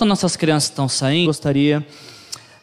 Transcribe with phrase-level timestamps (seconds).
[0.00, 1.86] enquanto nossas crianças estão saindo, gostaria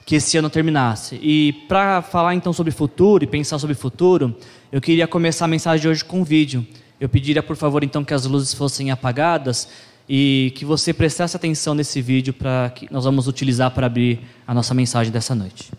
[0.05, 1.19] que esse ano terminasse.
[1.21, 4.35] E para falar então sobre futuro e pensar sobre futuro,
[4.71, 6.65] eu queria começar a mensagem de hoje com um vídeo.
[6.99, 9.67] Eu pediria, por favor, então que as luzes fossem apagadas
[10.09, 14.53] e que você prestasse atenção nesse vídeo para que nós vamos utilizar para abrir a
[14.53, 15.69] nossa mensagem dessa noite.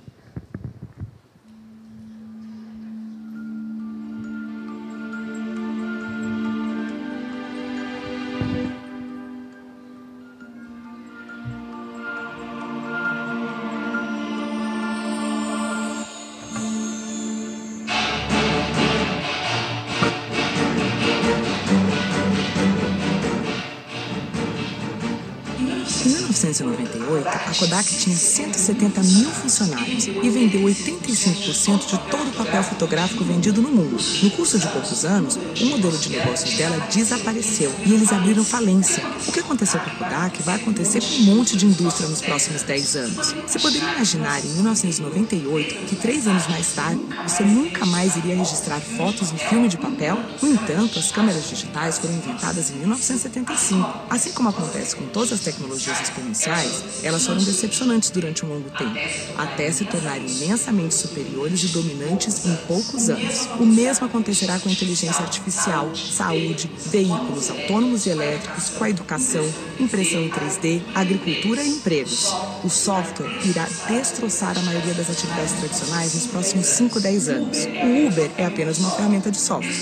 [28.09, 32.48] Tinha 170 mil funcionários e vendeu 85% de todo o papel
[32.79, 33.97] fotográfico vendido no mundo.
[34.23, 39.03] No curso de poucos anos, o modelo de negócios dela desapareceu e eles abriram falência.
[39.27, 42.97] O que aconteceu com Kodak vai acontecer com um monte de indústria nos próximos 10
[42.97, 43.33] anos.
[43.33, 48.79] Você poderia imaginar em 1998 que três anos mais tarde você nunca mais iria registrar
[48.79, 50.17] fotos em filme de papel?
[50.41, 53.93] No entanto, as câmeras digitais foram inventadas em 1975.
[54.09, 58.95] Assim como acontece com todas as tecnologias exponenciais, elas foram decepcionantes durante um longo tempo,
[59.37, 63.49] até se tornarem imensamente superiores e dominantes em poucos anos.
[63.59, 69.45] O mesmo acontecerá com a inteligência artificial, saúde, veículos autônomos e elétricos, com a educação,
[69.81, 72.35] impressão em 3D, agricultura e empregos.
[72.65, 77.59] O software irá destroçar a maioria das atividades tradicionais nos próximos 5, 10 anos.
[77.67, 79.75] O Uber é apenas uma ferramenta de software.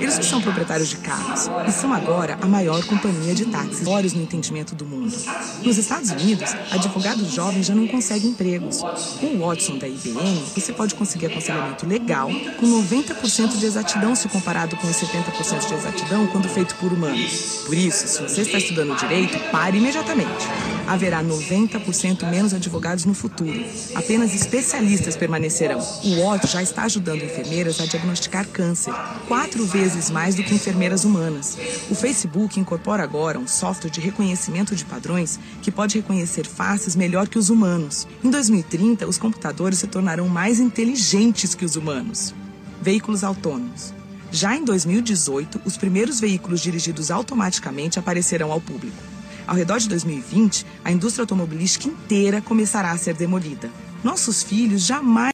[0.00, 4.22] Eles são proprietários de carros e são agora a maior companhia de táxis, olhos no
[4.22, 5.14] entendimento do mundo.
[5.62, 8.80] Nos Estados Unidos, advogados jovens já não conseguem empregos.
[9.20, 14.28] Com o Watson da IBM, você pode conseguir aconselhamento legal com 90% de exatidão se
[14.28, 17.62] comparado com os 70% de exatidão quando feito por humanos.
[17.64, 20.46] Por isso, se você está estudando direito, pare imediatamente.
[20.86, 23.64] Haverá 90% menos advogados no futuro.
[23.94, 25.78] Apenas especialistas permanecerão.
[25.78, 28.92] O Watson já está ajudando enfermeiras a diagnosticar câncer,
[29.26, 31.56] quatro vezes mais do que enfermeiras humanas.
[31.90, 37.28] O Facebook incorpora agora um software de reconhecimento de padrões que pode reconhecer faces melhor
[37.28, 38.06] que os humanos.
[38.22, 42.34] Em 2030, os computadores se tornarão mais inteligentes que os humanos.
[42.82, 43.94] Veículos autônomos.
[44.30, 49.13] Já em 2018, os primeiros veículos dirigidos automaticamente aparecerão ao público.
[49.46, 53.70] Ao redor de 2020, a indústria automobilística inteira começará a ser demolida.
[54.02, 55.33] Nossos filhos jamais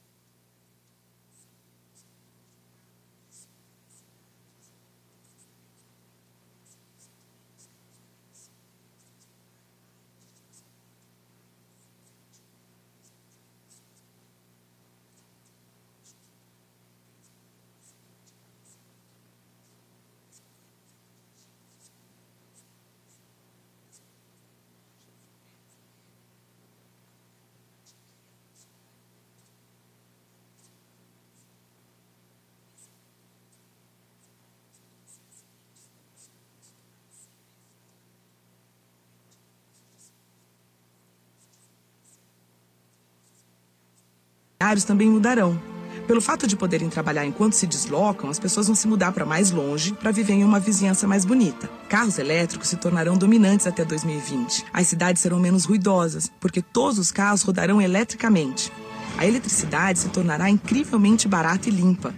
[44.70, 45.60] horários também mudarão.
[46.06, 49.50] Pelo fato de poderem trabalhar enquanto se deslocam, as pessoas vão se mudar para mais
[49.50, 51.68] longe para viver em uma vizinhança mais bonita.
[51.88, 54.66] Carros elétricos se tornarão dominantes até 2020.
[54.72, 58.72] As cidades serão menos ruidosas, porque todos os carros rodarão eletricamente.
[59.18, 62.14] A eletricidade se tornará incrivelmente barata e limpa.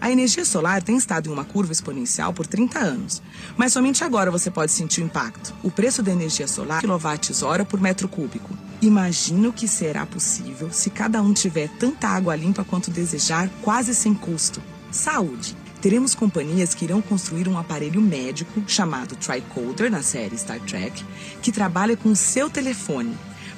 [0.00, 3.22] A energia solar tem estado em uma curva exponencial por 30 anos,
[3.56, 5.54] mas somente agora você pode sentir o impacto.
[5.62, 8.65] O preço da energia solar é kWh por metro cúbico.
[8.82, 13.94] Imagina o que será possível se cada um tiver tanta água limpa quanto desejar, quase
[13.94, 14.62] sem custo.
[14.90, 15.56] Saúde.
[15.80, 21.04] Teremos companhias que irão construir um aparelho médico chamado Tricoder na série Star Trek,
[21.40, 23.16] que trabalha com o seu telefone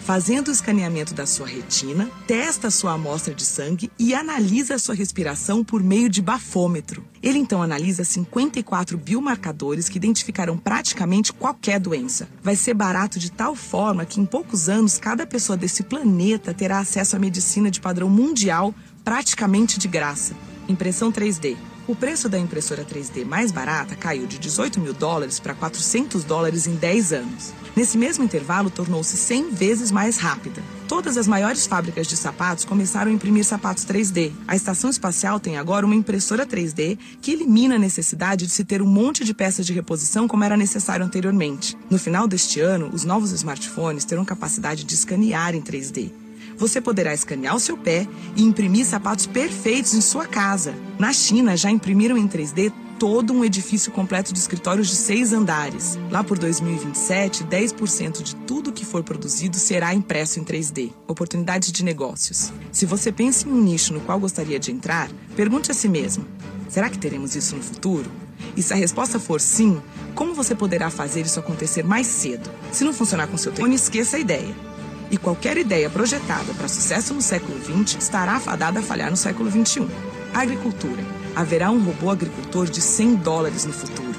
[0.09, 4.79] fazendo o escaneamento da sua retina, testa a sua amostra de sangue e analisa a
[4.79, 7.05] sua respiração por meio de bafômetro.
[7.23, 12.27] Ele então analisa 54 biomarcadores que identificarão praticamente qualquer doença.
[12.43, 16.79] Vai ser barato de tal forma que em poucos anos cada pessoa desse planeta terá
[16.79, 18.75] acesso à medicina de padrão mundial
[19.05, 20.35] praticamente de graça.
[20.67, 21.55] Impressão 3D.
[21.89, 26.67] O preço da impressora 3D mais barata caiu de 18 mil dólares para 400 dólares
[26.67, 27.55] em 10 anos.
[27.75, 30.63] Nesse mesmo intervalo, tornou-se 100 vezes mais rápida.
[30.87, 34.33] Todas as maiores fábricas de sapatos começaram a imprimir sapatos 3D.
[34.47, 38.83] A estação espacial tem agora uma impressora 3D que elimina a necessidade de se ter
[38.83, 41.75] um monte de peças de reposição como era necessário anteriormente.
[41.89, 46.28] No final deste ano, os novos smartphones terão capacidade de escanear em 3D
[46.59, 48.07] você poderá escanear o seu pé
[48.37, 50.75] e imprimir sapatos perfeitos em sua casa.
[50.99, 55.97] Na China, já imprimiram em 3D todo um edifício completo de escritórios de seis andares.
[56.11, 60.93] Lá por 2027, 10% de tudo que for produzido será impresso em 3D.
[61.07, 62.53] Oportunidades de negócios.
[62.73, 66.27] Se você pensa em um nicho no qual gostaria de entrar, pergunte a si mesmo:
[66.69, 68.11] será que teremos isso no futuro?
[68.57, 69.81] E se a resposta for sim,
[70.15, 72.51] como você poderá fazer isso acontecer mais cedo?
[72.73, 74.68] Se não funcionar com seu telefone, esqueça a ideia.
[75.11, 79.51] E qualquer ideia projetada para sucesso no século XX estará fadada a falhar no século
[79.51, 79.89] XXI.
[80.35, 81.03] Agricultura.
[81.35, 84.19] Haverá um robô agricultor de 100 dólares no futuro.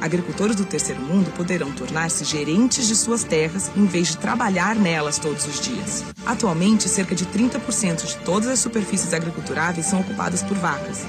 [0.00, 5.18] Agricultores do terceiro mundo poderão tornar-se gerentes de suas terras em vez de trabalhar nelas
[5.18, 6.04] todos os dias.
[6.24, 11.04] Atualmente, cerca de 30% de todas as superfícies agriculturáveis são ocupadas por vacas.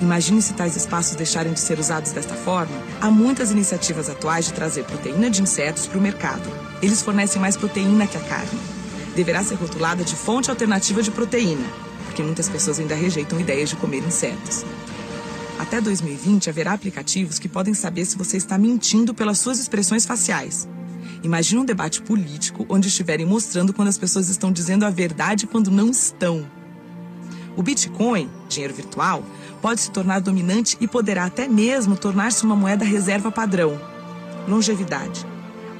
[0.00, 2.74] Imagine se tais espaços deixarem de ser usados desta forma.
[3.00, 6.73] Há muitas iniciativas atuais de trazer proteína de insetos para o mercado.
[6.84, 8.60] Eles fornecem mais proteína que a carne.
[9.16, 11.66] Deverá ser rotulada de fonte alternativa de proteína,
[12.04, 14.66] porque muitas pessoas ainda rejeitam ideias de comer insetos.
[15.58, 20.68] Até 2020 haverá aplicativos que podem saber se você está mentindo pelas suas expressões faciais.
[21.22, 25.70] Imagine um debate político onde estiverem mostrando quando as pessoas estão dizendo a verdade quando
[25.70, 26.46] não estão.
[27.56, 29.24] O Bitcoin, dinheiro virtual,
[29.62, 33.80] pode se tornar dominante e poderá até mesmo tornar-se uma moeda reserva padrão.
[34.46, 35.32] Longevidade.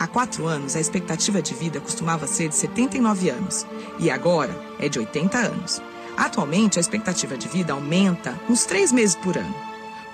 [0.05, 3.65] Há quatro anos, a expectativa de vida costumava ser de 79 anos
[3.99, 5.81] e agora é de 80 anos.
[6.15, 9.55] Atualmente, a expectativa de vida aumenta uns três meses por ano.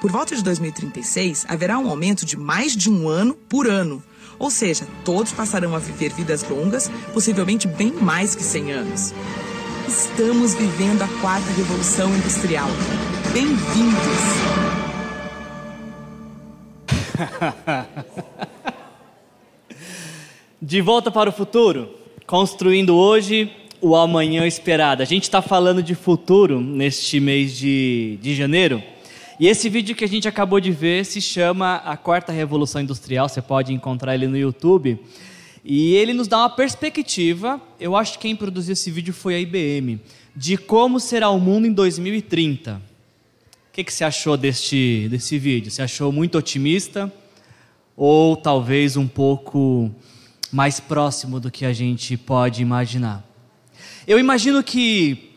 [0.01, 4.01] Por volta de 2036, haverá um aumento de mais de um ano por ano.
[4.39, 9.13] Ou seja, todos passarão a viver vidas longas, possivelmente bem mais que 100 anos.
[9.89, 12.69] Estamos vivendo a quarta revolução industrial.
[13.33, 13.99] Bem-vindos!
[20.63, 21.89] De volta para o futuro,
[22.27, 25.03] construindo hoje o amanhã esperado.
[25.03, 28.83] A gente está falando de futuro neste mês de, de janeiro.
[29.39, 33.27] E esse vídeo que a gente acabou de ver se chama A Quarta Revolução Industrial.
[33.27, 34.99] Você pode encontrar ele no YouTube.
[35.65, 37.59] E ele nos dá uma perspectiva.
[37.81, 39.99] Eu acho que quem produziu esse vídeo foi a IBM,
[40.37, 42.75] de como será o mundo em 2030.
[42.75, 42.81] O
[43.73, 45.71] que, que você achou deste, desse vídeo?
[45.71, 47.11] Você achou muito otimista?
[47.97, 49.91] Ou talvez um pouco
[50.53, 53.25] mais próximo do que a gente pode imaginar?
[54.07, 55.37] Eu imagino que,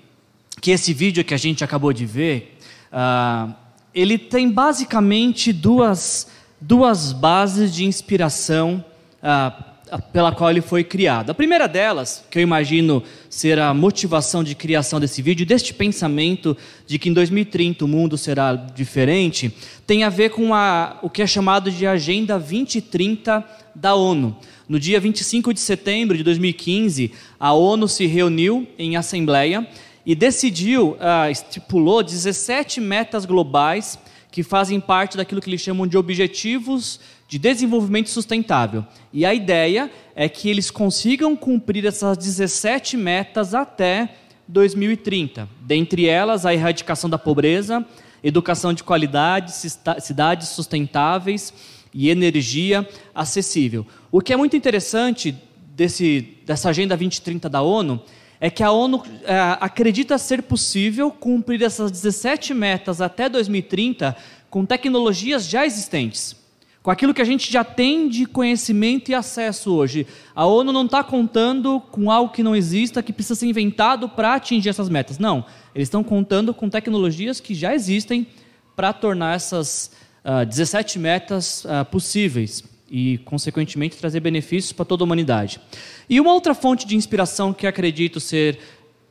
[0.62, 2.58] que esse vídeo que a gente acabou de ver,
[2.92, 3.54] uh,
[3.94, 6.28] ele tem basicamente duas,
[6.60, 8.84] duas bases de inspiração
[9.22, 11.30] uh, pela qual ele foi criado.
[11.30, 16.56] A primeira delas, que eu imagino ser a motivação de criação desse vídeo, deste pensamento
[16.88, 19.54] de que em 2030 o mundo será diferente,
[19.86, 23.44] tem a ver com a, o que é chamado de Agenda 2030
[23.76, 24.36] da ONU.
[24.68, 29.68] No dia 25 de setembro de 2015, a ONU se reuniu em assembleia
[30.06, 33.98] e decidiu, uh, estipulou 17 metas globais
[34.32, 37.00] que fazem parte daquilo que eles chamam de objetivos
[37.34, 38.86] de desenvolvimento sustentável.
[39.12, 44.14] E a ideia é que eles consigam cumprir essas 17 metas até
[44.48, 45.50] 2030.
[45.62, 47.84] Dentre elas, a erradicação da pobreza,
[48.24, 51.52] educação de qualidade, cidades sustentáveis
[51.92, 53.84] e energia acessível.
[54.12, 55.36] O que é muito interessante
[55.76, 58.00] desse, dessa Agenda 2030 da ONU
[58.40, 64.16] é que a ONU é, acredita ser possível cumprir essas 17 metas até 2030
[64.52, 66.43] com tecnologias já existentes,
[66.84, 70.06] com aquilo que a gente já tem de conhecimento e acesso hoje.
[70.36, 74.36] A ONU não está contando com algo que não exista, que precisa ser inventado para
[74.36, 75.18] atingir essas metas.
[75.18, 78.28] Não, eles estão contando com tecnologias que já existem
[78.76, 79.92] para tornar essas
[80.26, 85.62] uh, ah, 17 metas uh, possíveis e, consequentemente, trazer benefícios para toda a humanidade.
[86.10, 88.60] E uma outra fonte de inspiração que acredito ser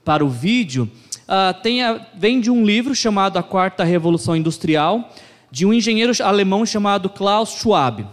[0.04, 0.90] para o vídeo
[1.26, 5.10] uh, a, vem de um livro chamado A Quarta Revolução Industrial,
[5.52, 8.06] de um engenheiro alemão chamado Klaus Schwab.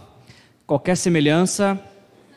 [0.66, 1.82] Qualquer semelhança,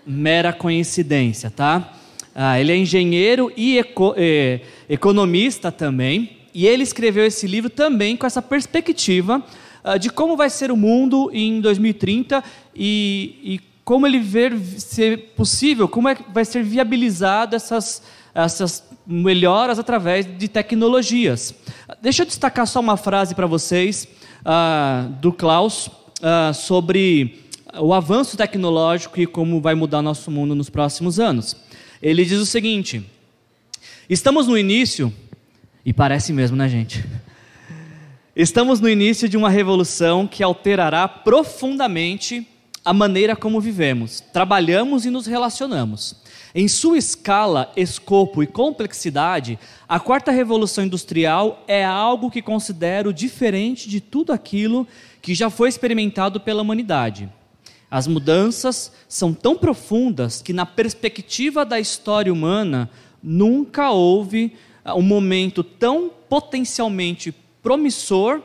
[0.08, 1.92] mera coincidência, tá?
[2.34, 8.16] Uh, ele é engenheiro e eco, eh, economista também, e ele escreveu esse livro também
[8.16, 9.44] com essa perspectiva
[9.84, 12.42] uh, de como vai ser o mundo em 2030
[12.74, 18.02] e, e como ele ver ser possível, como é que vai ser viabilizado essas,
[18.34, 21.54] essas melhoras através de tecnologias.
[22.02, 24.08] Deixa eu destacar só uma frase para vocês
[24.46, 27.40] uh, do Klaus uh, sobre
[27.80, 31.56] o avanço tecnológico e como vai mudar nosso mundo nos próximos anos.
[32.02, 33.04] Ele diz o seguinte:
[34.10, 35.12] estamos no início,
[35.86, 37.04] e parece mesmo, né, gente?
[38.36, 42.48] Estamos no início de uma revolução que alterará profundamente
[42.86, 46.16] a maneira como vivemos, trabalhamos e nos relacionamos.
[46.54, 53.90] Em sua escala, escopo e complexidade, a quarta revolução industrial é algo que considero diferente
[53.90, 54.88] de tudo aquilo
[55.22, 57.30] que já foi experimentado pela humanidade.
[57.90, 62.90] As mudanças são tão profundas que, na perspectiva da história humana,
[63.22, 68.42] nunca houve ah, um momento tão potencialmente promissor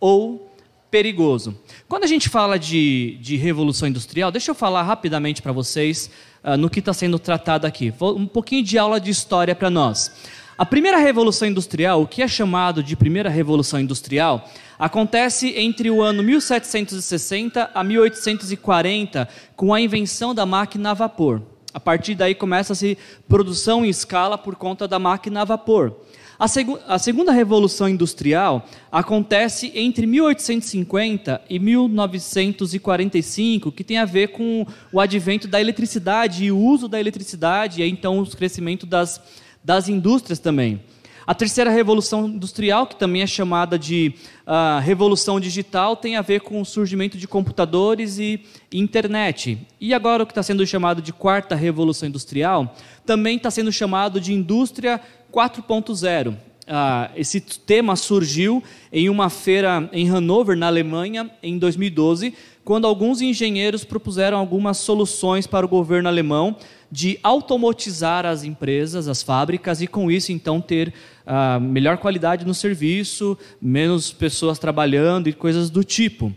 [0.00, 0.51] ou
[0.92, 1.58] perigoso.
[1.88, 6.10] Quando a gente fala de, de revolução industrial, deixa eu falar rapidamente para vocês
[6.44, 7.92] uh, no que está sendo tratado aqui.
[7.98, 10.12] Um pouquinho de aula de história para nós.
[10.58, 14.46] A primeira revolução industrial, o que é chamado de primeira revolução industrial,
[14.78, 21.40] acontece entre o ano 1760 a 1840, com a invenção da máquina a vapor.
[21.72, 25.96] A partir daí começa-se produção em escala por conta da máquina a vapor.
[26.42, 26.46] A,
[26.94, 34.98] a, segunda revolução industrial acontece entre 1850 e 1945, que tem a ver com o
[34.98, 39.20] advento da eletricidade e o uso da eletricidade, e aí, então o crescimento das,
[39.62, 40.80] das indústrias também.
[41.24, 44.12] A terceira revolução industrial, que também é chamada de
[44.44, 48.40] uh, revolução digital, tem a ver com o surgimento de computadores e
[48.72, 49.56] internet.
[49.80, 52.74] E agora o que está sendo chamado de quarta revolução industrial,
[53.06, 55.00] também está sendo chamado de indústria
[55.32, 56.36] 4.0.
[56.68, 58.62] Ah, esse tema surgiu
[58.92, 62.34] em uma feira em Hannover, na Alemanha, em 2012,
[62.64, 66.56] quando alguns engenheiros propuseram algumas soluções para o governo alemão
[66.90, 70.92] de automatizar as empresas, as fábricas, e com isso então ter
[71.26, 76.32] ah, melhor qualidade no serviço, menos pessoas trabalhando e coisas do tipo.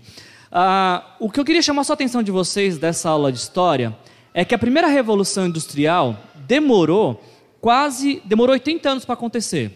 [0.52, 3.96] Ah, o que eu queria chamar a atenção de vocês dessa aula de história
[4.34, 7.22] é que a primeira revolução industrial demorou
[7.66, 9.72] quase demorou 80 anos para acontecer.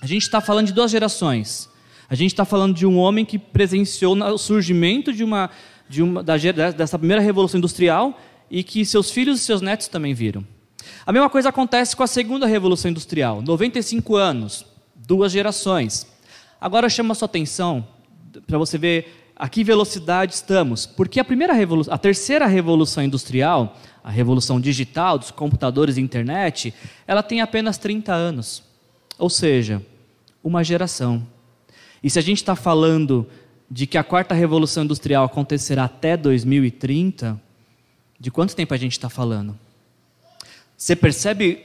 [0.00, 1.70] A gente está falando de duas gerações.
[2.08, 5.48] A gente está falando de um homem que presenciou o surgimento de uma,
[5.88, 8.18] de uma da, dessa primeira revolução industrial
[8.50, 10.44] e que seus filhos e seus netos também viram.
[11.06, 16.08] A mesma coisa acontece com a segunda revolução industrial, 95 anos, duas gerações.
[16.60, 17.86] Agora chama a sua atenção
[18.48, 23.78] para você ver a que velocidade estamos, porque a primeira revolução, a terceira revolução industrial,
[24.02, 26.74] a revolução digital dos computadores e internet,
[27.06, 28.62] ela tem apenas 30 anos.
[29.18, 29.84] Ou seja,
[30.42, 31.26] uma geração.
[32.02, 33.28] E se a gente está falando
[33.70, 37.40] de que a quarta revolução industrial acontecerá até 2030,
[38.18, 39.58] de quanto tempo a gente está falando?
[40.76, 41.64] Você percebe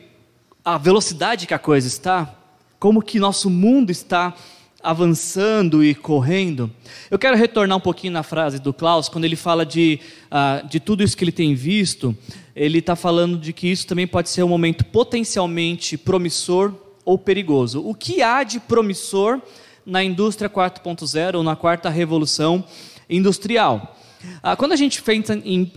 [0.64, 2.36] a velocidade que a coisa está?
[2.80, 4.36] Como que nosso mundo está
[4.82, 6.72] avançando e correndo.
[7.10, 10.80] Eu quero retornar um pouquinho na frase do Klaus, quando ele fala de, uh, de
[10.80, 12.16] tudo isso que ele tem visto,
[12.56, 17.82] ele está falando de que isso também pode ser um momento potencialmente promissor ou perigoso.
[17.86, 19.42] O que há de promissor
[19.86, 22.64] na indústria 4.0 ou na quarta revolução
[23.10, 23.98] industrial?
[24.44, 25.72] Uh, quando a gente pensa em,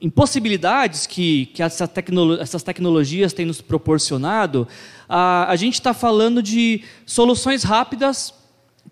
[0.00, 4.68] em possibilidades que, que essa tecno, essas tecnologias têm nos proporcionado,
[5.08, 8.34] a, a gente está falando de soluções rápidas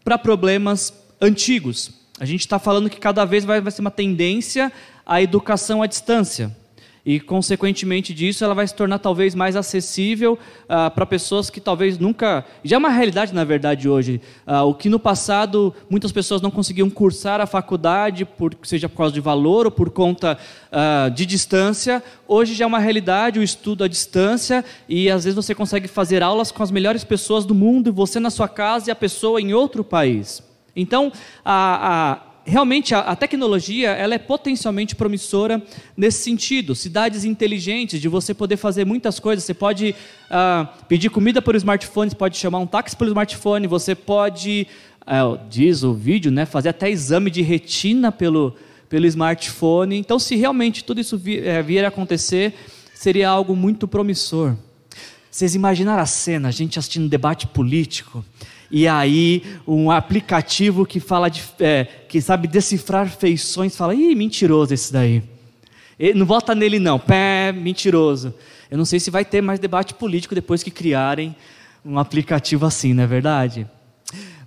[0.02, 1.90] para problemas antigos.
[2.18, 4.72] A gente está falando que cada vez vai, vai ser uma tendência
[5.04, 6.54] à educação à distância
[7.06, 11.98] e, consequentemente disso, ela vai se tornar talvez mais acessível ah, para pessoas que talvez
[11.98, 12.44] nunca.
[12.64, 14.22] Já é uma realidade, na verdade, hoje.
[14.46, 18.96] Ah, o que no passado muitas pessoas não conseguiam cursar a faculdade, por, seja por
[18.96, 20.38] causa de valor ou por conta
[20.72, 25.36] ah, de distância, hoje já é uma realidade o estudo à distância e às vezes
[25.36, 28.92] você consegue fazer aulas com as melhores pessoas do mundo, você na sua casa e
[28.92, 30.42] a pessoa em outro país.
[30.74, 31.12] Então,
[31.44, 35.62] a, a realmente a, a, tecnologia ela é potencialmente promissora
[35.96, 36.74] nesse sentido.
[36.74, 39.44] Cidades inteligentes, de você poder fazer muitas coisas.
[39.44, 39.94] Você pode
[40.30, 44.66] uh, pedir comida por smartphone, você pode chamar um táxi pelo smartphone, você pode,
[45.02, 48.54] uh, diz o vídeo, né, fazer até exame de retina pelo,
[48.88, 49.96] pelo smartphone.
[49.96, 52.54] Então, se realmente tudo isso é, vier a acontecer,
[52.94, 54.54] seria algo muito promissor.
[55.30, 58.24] Vocês imaginaram a cena, a gente assistindo um debate político,
[58.76, 64.74] e aí um aplicativo que fala de, é, que sabe decifrar feições fala, ih, mentiroso
[64.74, 65.22] esse daí.
[65.96, 68.34] Ele, não vota nele não, pé, mentiroso.
[68.68, 71.36] Eu não sei se vai ter mais debate político depois que criarem
[71.84, 73.64] um aplicativo assim, não é verdade?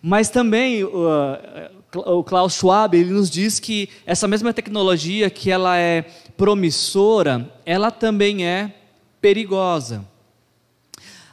[0.02, 6.02] Mas também o Klaus Schwab ele nos diz que essa mesma tecnologia que ela é
[6.36, 8.76] promissora, ela também é
[9.22, 10.04] perigosa.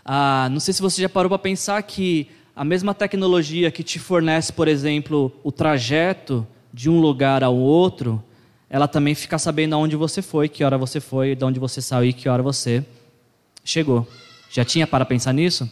[0.04, 3.98] Ah, não sei se você já parou para pensar que a mesma tecnologia que te
[3.98, 8.22] fornece, por exemplo, o trajeto de um lugar ao outro,
[8.70, 12.10] ela também fica sabendo aonde você foi, que hora você foi, de onde você saiu
[12.10, 12.84] e que hora você
[13.64, 14.06] chegou.
[14.50, 15.70] Já tinha para pensar nisso?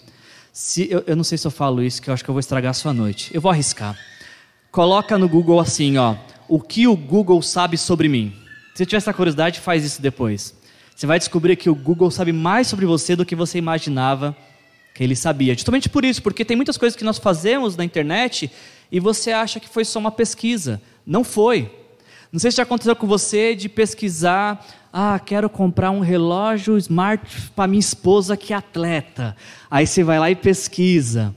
[0.53, 2.41] Se, eu, eu não sei se eu falo isso, que eu acho que eu vou
[2.41, 3.31] estragar a sua noite.
[3.33, 3.97] Eu vou arriscar.
[4.71, 6.17] Coloca no Google assim, ó,
[6.49, 8.35] o que o Google sabe sobre mim.
[8.75, 10.55] Se tiver essa curiosidade, faz isso depois.
[10.95, 14.37] Você vai descobrir que o Google sabe mais sobre você do que você imaginava
[15.05, 15.55] ele sabia.
[15.55, 18.51] Justamente por isso, porque tem muitas coisas que nós fazemos na internet
[18.91, 20.81] e você acha que foi só uma pesquisa.
[21.07, 21.71] Não foi.
[22.33, 27.51] Não sei se já aconteceu com você de pesquisar, ah, quero comprar um relógio smart
[27.55, 29.37] para minha esposa que é atleta.
[29.71, 31.35] Aí você vai lá e pesquisa.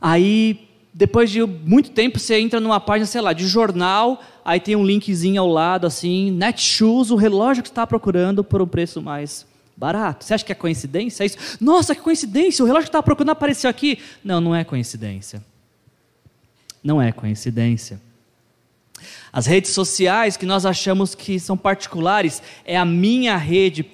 [0.00, 4.74] Aí, depois de muito tempo, você entra numa página, sei lá, de jornal, aí tem
[4.74, 9.00] um linkzinho ao lado, assim, Netshoes, o relógio que você está procurando por um preço
[9.00, 10.24] mais barato.
[10.24, 11.22] Você acha que é coincidência?
[11.22, 11.38] É isso?
[11.60, 12.62] Nossa, que coincidência!
[12.62, 13.98] O relógio que estava procurando apareceu aqui.
[14.22, 15.42] Não, não é coincidência.
[16.82, 18.00] Não é coincidência.
[19.32, 23.86] As redes sociais que nós achamos que são particulares é a minha rede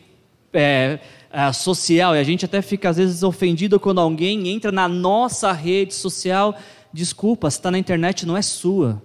[0.52, 0.99] é,
[1.30, 5.52] é, social e a gente até fica às vezes ofendido quando alguém entra na nossa
[5.52, 6.58] rede social.
[6.92, 9.00] Desculpa, está na internet não é sua,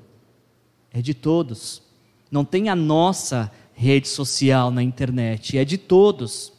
[0.92, 1.82] é de todos.
[2.32, 6.52] Não tem a nossa rede social na internet, é de todos.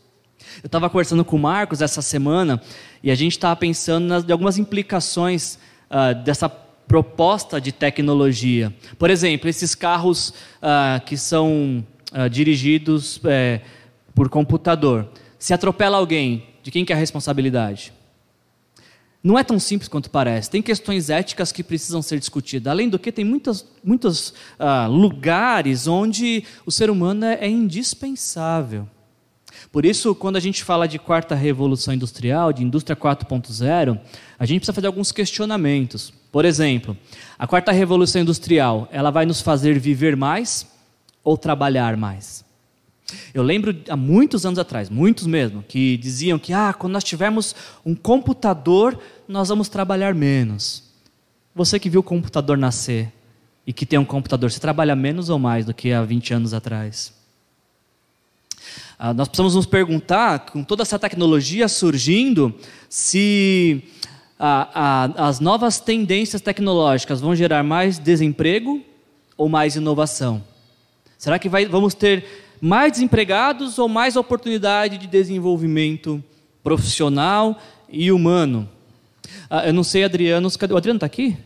[0.63, 2.61] Eu estava conversando com o Marcos essa semana
[3.03, 5.59] e a gente estava pensando nas, em algumas implicações
[5.91, 6.49] uh, dessa
[6.87, 8.75] proposta de tecnologia.
[8.99, 13.61] Por exemplo, esses carros uh, que são uh, dirigidos uh,
[14.15, 15.09] por computador.
[15.39, 17.93] Se atropela alguém, de quem que é a responsabilidade?
[19.23, 20.51] Não é tão simples quanto parece.
[20.51, 22.71] Tem questões éticas que precisam ser discutidas.
[22.71, 24.35] Além do que, tem muitos, muitos
[24.91, 28.87] lugares onde o ser humano é, é indispensável.
[29.75, 33.99] Por isso, quando a gente fala de quarta revolução industrial, de indústria 4.0,
[34.39, 36.13] a gente precisa fazer alguns questionamentos.
[36.31, 36.97] Por exemplo,
[37.37, 40.65] a quarta revolução industrial, ela vai nos fazer viver mais
[41.25, 42.45] ou trabalhar mais?
[43.35, 47.53] Eu lembro há muitos anos atrás, muitos mesmo, que diziam que ah, quando nós tivermos
[47.85, 50.85] um computador, nós vamos trabalhar menos.
[51.53, 53.13] Você que viu o computador nascer
[53.67, 56.55] e que tem um computador, você trabalha menos ou mais do que há 20 anos
[56.55, 57.24] atrás?
[58.99, 62.55] Ah, nós precisamos nos perguntar, com toda essa tecnologia surgindo,
[62.89, 63.83] se
[64.39, 64.69] ah,
[65.17, 68.81] ah, as novas tendências tecnológicas vão gerar mais desemprego
[69.37, 70.43] ou mais inovação?
[71.19, 72.25] Será que vai, vamos ter
[72.61, 76.23] mais desempregados ou mais oportunidade de desenvolvimento
[76.63, 77.59] profissional
[77.89, 78.69] e humano?
[79.67, 81.37] eu não sei, Adriano, o Adriano está aqui?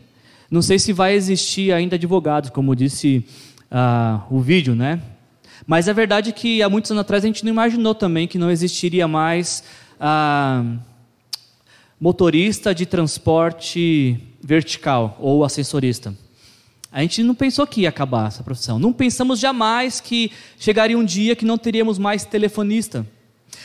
[0.49, 3.25] Não sei se vai existir ainda advogados, como disse
[4.29, 5.01] o vídeo, né?
[5.69, 8.49] Mas é verdade que há muitos anos atrás a gente não imaginou também que não
[8.49, 9.63] existiria mais
[9.99, 10.65] ah,
[12.01, 16.11] motorista de transporte vertical ou ascensorista.
[16.91, 18.79] A gente não pensou que ia acabar essa profissão.
[18.79, 23.05] Não pensamos jamais que chegaria um dia que não teríamos mais telefonista,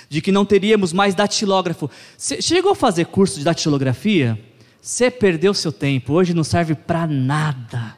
[0.07, 1.91] de que não teríamos mais datilógrafo.
[2.19, 4.39] Chegou a fazer curso de datilografia?
[4.79, 6.13] Você perdeu seu tempo.
[6.13, 7.97] Hoje não serve para nada.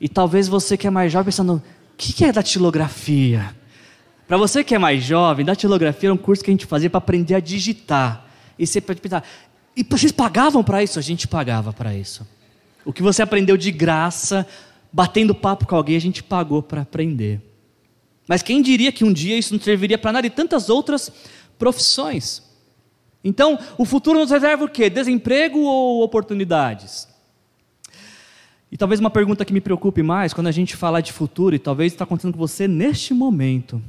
[0.00, 1.62] E talvez você que é mais jovem pensando,
[1.94, 3.54] o que é datilografia?
[4.26, 6.98] Para você que é mais jovem, datilografia era um curso que a gente fazia para
[6.98, 8.26] aprender a digitar.
[8.58, 9.22] E você pensar,
[9.76, 10.98] e vocês pagavam para isso?
[10.98, 12.26] A gente pagava para isso.
[12.84, 14.44] O que você aprendeu de graça,
[14.92, 17.40] batendo papo com alguém, a gente pagou para aprender.
[18.26, 21.12] Mas quem diria que um dia isso não serviria para nada e tantas outras
[21.56, 22.42] profissões?
[23.22, 24.90] Então, o futuro nos reserva o quê?
[24.90, 27.06] Desemprego ou oportunidades?
[28.74, 31.60] E talvez uma pergunta que me preocupe mais, quando a gente fala de futuro, e
[31.60, 33.80] talvez está acontecendo com você neste momento.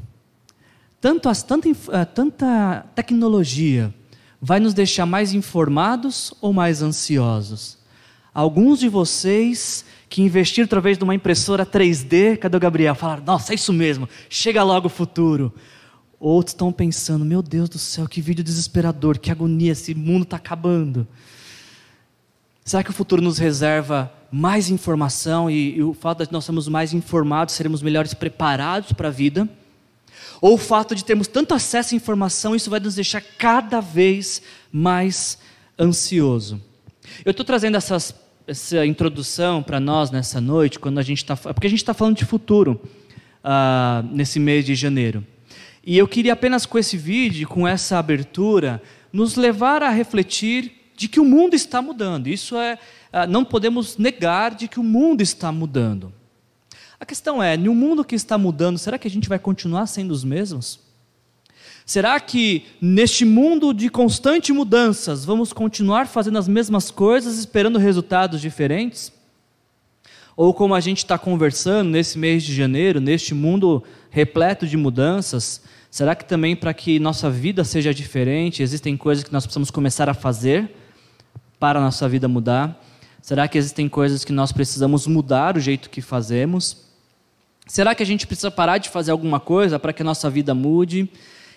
[1.02, 3.92] Tanto as, tanta, eh, tanta tecnologia
[4.40, 7.80] vai nos deixar mais informados ou mais ansiosos?
[8.32, 12.94] Alguns de vocês que investiram através de uma impressora 3D, cadê o Gabriel?
[12.94, 15.52] Falaram, nossa, é isso mesmo, chega logo o futuro.
[16.20, 20.38] Outros estão pensando, meu Deus do céu, que vídeo desesperador, que agonia, esse mundo está
[20.38, 21.08] acabando.
[22.64, 26.68] Será que o futuro nos reserva mais informação e, e o fato de nós sermos
[26.68, 29.48] mais informados, seremos melhores preparados para a vida?
[30.42, 34.42] Ou o fato de termos tanto acesso à informação, isso vai nos deixar cada vez
[34.70, 35.38] mais
[35.80, 36.62] ansioso?
[37.24, 38.14] Eu estou trazendo essas,
[38.46, 42.18] essa introdução para nós nessa noite, quando a gente está, porque a gente está falando
[42.18, 42.82] de futuro
[43.42, 45.26] uh, nesse mês de janeiro.
[45.82, 51.08] E eu queria apenas com esse vídeo, com essa abertura, nos levar a refletir de
[51.08, 52.28] que o mundo está mudando.
[52.28, 52.78] Isso é,
[53.12, 56.14] ah, não podemos negar de que o mundo está mudando.
[57.00, 60.12] A questão é, no mundo que está mudando, será que a gente vai continuar sendo
[60.12, 60.80] os mesmos?
[61.86, 68.42] Será que neste mundo de constante mudanças vamos continuar fazendo as mesmas coisas esperando resultados
[68.42, 69.12] diferentes?
[70.36, 75.62] Ou como a gente está conversando nesse mês de janeiro, neste mundo repleto de mudanças,
[75.92, 80.10] será que também para que nossa vida seja diferente, existem coisas que nós precisamos começar
[80.10, 80.72] a fazer
[81.60, 82.82] para a nossa vida mudar?
[83.22, 86.86] Será que existem coisas que nós precisamos mudar o jeito que fazemos?
[87.68, 90.54] Será que a gente precisa parar de fazer alguma coisa para que a nossa vida
[90.54, 91.10] mude?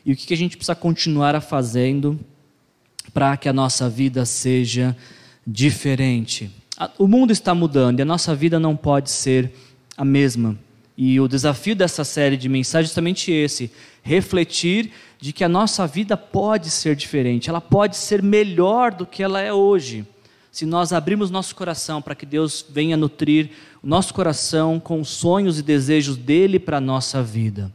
[0.04, 2.18] E o que a gente precisa continuar a fazendo
[3.12, 4.96] para que a nossa vida seja
[5.46, 6.50] diferente?
[6.96, 9.52] O mundo está mudando e a nossa vida não pode ser
[9.96, 10.58] a mesma.
[10.96, 13.70] E o desafio dessa série de mensagens é justamente esse:
[14.02, 19.22] refletir de que a nossa vida pode ser diferente, ela pode ser melhor do que
[19.22, 20.06] ela é hoje.
[20.50, 23.50] Se nós abrirmos nosso coração para que Deus venha nutrir
[23.82, 27.72] o nosso coração com os sonhos e desejos dele para a nossa vida.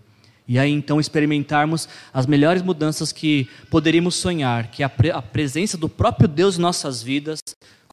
[0.47, 5.21] E aí então experimentarmos as melhores mudanças que poderíamos sonhar, que é a, pre a
[5.21, 7.39] presença do próprio Deus em nossas vidas,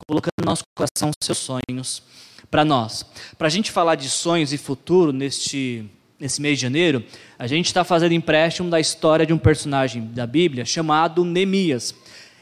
[0.06, 2.02] colocando no nosso coração seus sonhos
[2.50, 3.06] para nós.
[3.38, 5.88] Para a gente falar de sonhos e futuro neste,
[6.20, 7.02] nesse mês de janeiro,
[7.38, 11.94] a gente está fazendo empréstimo da história de um personagem da Bíblia chamado Neemias.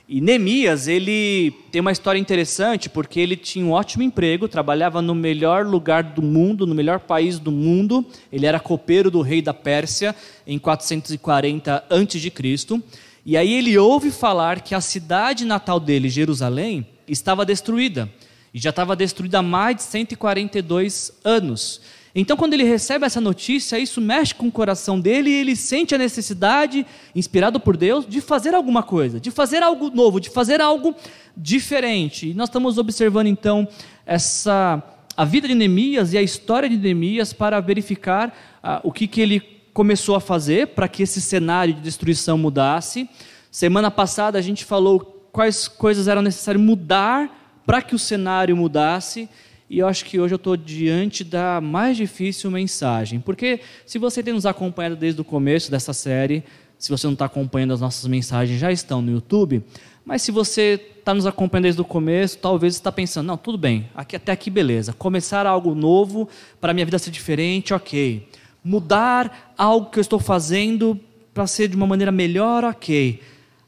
[0.09, 5.15] E Neemias, ele tem uma história interessante porque ele tinha um ótimo emprego, trabalhava no
[5.15, 8.05] melhor lugar do mundo, no melhor país do mundo.
[8.33, 12.83] Ele era copeiro do rei da Pérsia em 440 a.C.
[13.25, 18.09] E aí ele ouve falar que a cidade natal dele, Jerusalém, estava destruída
[18.53, 21.83] e já estava destruída há mais de 142 anos.
[22.21, 25.95] Então, quando ele recebe essa notícia, isso mexe com o coração dele e ele sente
[25.95, 30.61] a necessidade, inspirado por Deus, de fazer alguma coisa, de fazer algo novo, de fazer
[30.61, 30.97] algo
[31.37, 32.31] diferente.
[32.31, 33.69] E nós estamos observando então
[34.05, 34.83] essa
[35.17, 39.21] a vida de Neemias e a história de Neemias para verificar ah, o que, que
[39.21, 39.41] ele
[39.73, 43.09] começou a fazer para que esse cenário de destruição mudasse.
[43.49, 49.29] Semana passada a gente falou quais coisas eram necessárias mudar para que o cenário mudasse.
[49.71, 53.21] E eu acho que hoje eu estou diante da mais difícil mensagem.
[53.21, 56.43] Porque se você tem nos acompanhado desde o começo dessa série,
[56.79, 59.63] se você não está acompanhando as nossas mensagens, já estão no YouTube.
[60.05, 63.89] Mas se você está nos acompanhando desde o começo, talvez está pensando, não, tudo bem,
[63.95, 64.93] aqui, até aqui beleza.
[64.93, 66.29] Começar algo novo
[66.61, 68.27] para minha vida ser diferente, ok.
[68.65, 70.99] Mudar algo que eu estou fazendo
[71.35, 73.21] para ser de uma maneira melhor, ok.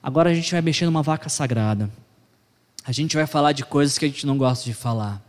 [0.03, 1.91] Agora a gente vai mexer numa vaca sagrada
[2.85, 5.23] a gente vai falar de coisas que a gente não gosta de falar,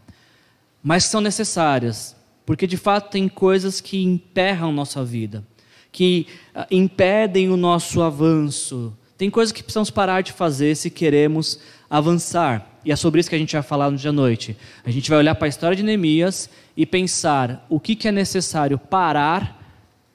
[0.84, 2.15] mas são necessárias,
[2.46, 5.44] porque de fato tem coisas que emperram nossa vida,
[5.91, 8.94] que uh, impedem o nosso avanço.
[9.17, 12.80] Tem coisas que precisamos parar de fazer se queremos avançar.
[12.84, 14.58] E é sobre isso que a gente vai falar no dia à noite.
[14.84, 18.12] A gente vai olhar para a história de Neemias e pensar o que, que é
[18.12, 19.60] necessário parar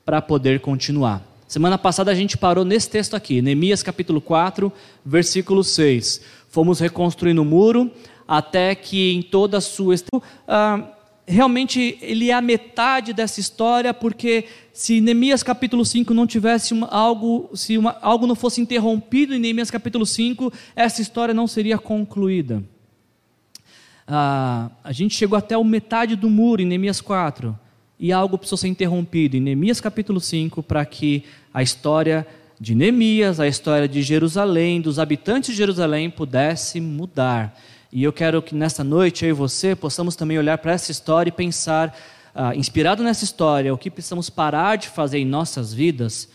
[0.04, 1.22] para poder continuar.
[1.46, 4.72] Semana passada a gente parou nesse texto aqui, Neemias capítulo 4,
[5.04, 6.20] versículo 6.
[6.48, 7.90] Fomos reconstruindo o muro
[8.26, 9.94] até que em toda a sua.
[10.46, 10.92] Ah,
[11.26, 16.86] realmente ele é a metade dessa história, porque se Neemias capítulo 5 não tivesse uma,
[16.88, 21.78] algo, se uma, algo não fosse interrompido em Neemias capítulo 5, essa história não seria
[21.78, 22.62] concluída.
[24.06, 27.58] Ah, a gente chegou até a metade do muro em Neemias 4,
[27.98, 32.26] e algo precisou ser interrompido em Neemias capítulo 5 para que a história
[32.60, 37.58] de Neemias, a história de Jerusalém, dos habitantes de Jerusalém pudesse mudar.
[37.92, 41.28] E eu quero que nesta noite eu e você possamos também olhar para essa história
[41.28, 41.96] e pensar,
[42.34, 46.28] ah, inspirado nessa história, o que precisamos parar de fazer em nossas vidas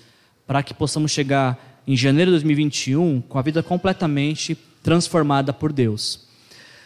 [0.47, 6.27] para que possamos chegar em janeiro de 2021 com a vida completamente transformada por Deus.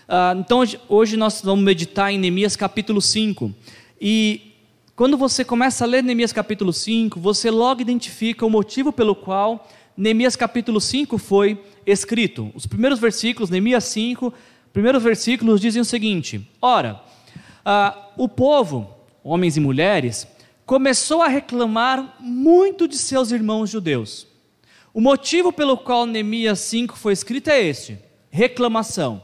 [0.07, 3.53] Ah, então hoje nós vamos meditar em Neemias capítulo 5.
[4.01, 4.53] E
[4.95, 9.67] quando você começa a ler Neemias capítulo 5, você logo identifica o motivo pelo qual
[9.95, 12.51] Neemias capítulo 5 foi escrito.
[12.53, 14.33] Os primeiros versículos, Neemias 5,
[14.75, 17.01] primeiros versículos dizem o seguinte: Ora,
[17.63, 20.27] ah, o povo, homens e mulheres,
[20.65, 24.27] começou a reclamar muito de seus irmãos judeus.
[24.93, 27.97] O motivo pelo qual Neemias 5 foi escrito é este:
[28.29, 29.23] reclamação.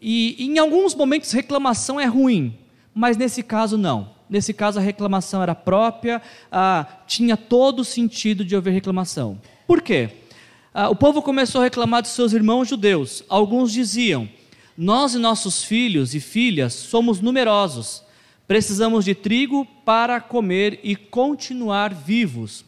[0.00, 2.56] E em alguns momentos reclamação é ruim,
[2.94, 4.14] mas nesse caso não.
[4.30, 9.40] Nesse caso, a reclamação era própria, ah, tinha todo o sentido de haver reclamação.
[9.66, 10.10] Por quê?
[10.72, 13.24] Ah, o povo começou a reclamar dos seus irmãos judeus.
[13.28, 14.28] Alguns diziam:
[14.76, 18.02] Nós e nossos filhos e filhas somos numerosos,
[18.46, 22.64] precisamos de trigo para comer e continuar vivos.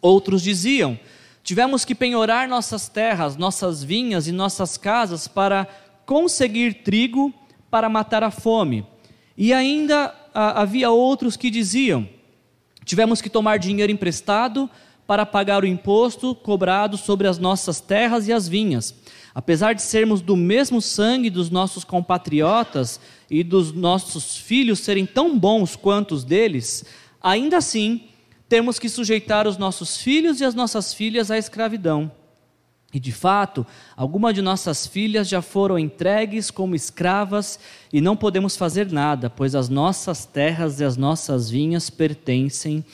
[0.00, 0.98] Outros diziam:
[1.44, 5.66] Tivemos que penhorar nossas terras, nossas vinhas e nossas casas para
[6.06, 7.32] conseguir trigo
[7.70, 8.86] para matar a fome.
[9.36, 12.08] E ainda havia outros que diziam:
[12.84, 14.68] tivemos que tomar dinheiro emprestado
[15.06, 18.94] para pagar o imposto cobrado sobre as nossas terras e as vinhas.
[19.34, 25.38] Apesar de sermos do mesmo sangue dos nossos compatriotas e dos nossos filhos serem tão
[25.38, 26.84] bons quanto os deles,
[27.22, 28.08] ainda assim
[28.48, 32.10] temos que sujeitar os nossos filhos e as nossas filhas à escravidão.
[32.92, 33.64] E de fato,
[33.96, 37.60] algumas de nossas filhas já foram entregues como escravas
[37.92, 42.84] e não podemos fazer nada, pois as nossas terras e as nossas vinhas pertencem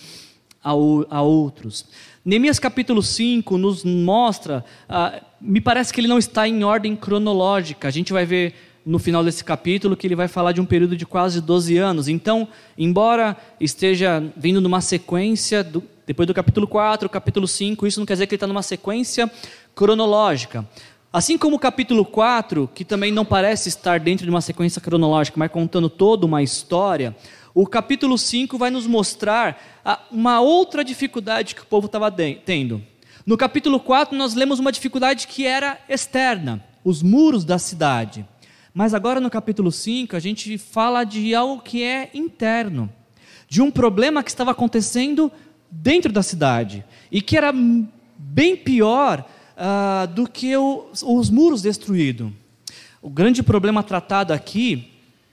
[0.62, 1.86] a, a outros.
[2.26, 7.86] Neemias capítulo 5 nos mostra, ah, me parece que ele não está em ordem cronológica,
[7.86, 8.52] a gente vai ver
[8.84, 12.08] no final desse capítulo que ele vai falar de um período de quase 12 anos.
[12.08, 18.06] Então, embora esteja vindo numa sequência, do, depois do capítulo 4, capítulo 5, isso não
[18.06, 19.30] quer dizer que ele está numa sequência
[19.72, 20.68] cronológica.
[21.12, 25.38] Assim como o capítulo 4, que também não parece estar dentro de uma sequência cronológica,
[25.38, 27.14] mas contando toda uma história,
[27.58, 29.80] o capítulo 5 vai nos mostrar
[30.12, 32.84] uma outra dificuldade que o povo estava tendo.
[33.24, 38.28] No capítulo 4, nós lemos uma dificuldade que era externa, os muros da cidade.
[38.74, 42.92] Mas agora no capítulo 5, a gente fala de algo que é interno,
[43.48, 45.32] de um problema que estava acontecendo
[45.70, 47.54] dentro da cidade e que era
[48.18, 49.24] bem pior
[49.56, 52.30] ah, do que o, os muros destruídos.
[53.00, 54.90] O grande problema tratado aqui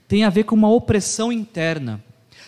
[0.07, 2.01] tem a ver com uma opressão interna,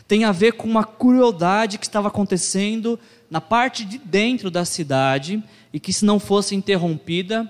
[0.08, 5.44] tem a ver com uma crueldade que estava acontecendo na parte de dentro da cidade
[5.74, 7.50] e que, se não fosse interrompida,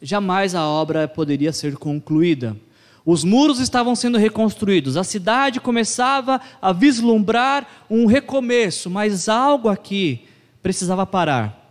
[0.00, 2.56] jamais a obra poderia ser concluída.
[3.04, 10.24] Os muros estavam sendo reconstruídos, a cidade começava a vislumbrar um recomeço, mas algo aqui
[10.62, 11.66] precisava parar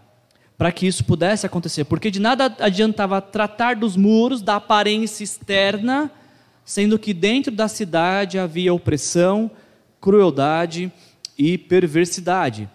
[0.57, 6.09] para que isso pudesse acontecer, porque de nada adiantava tratar dos muros, da aparência externa,
[6.63, 9.51] sendo que dentro da cidade havia opressão,
[10.05, 10.91] crueldade
[11.35, 12.69] e perversidade.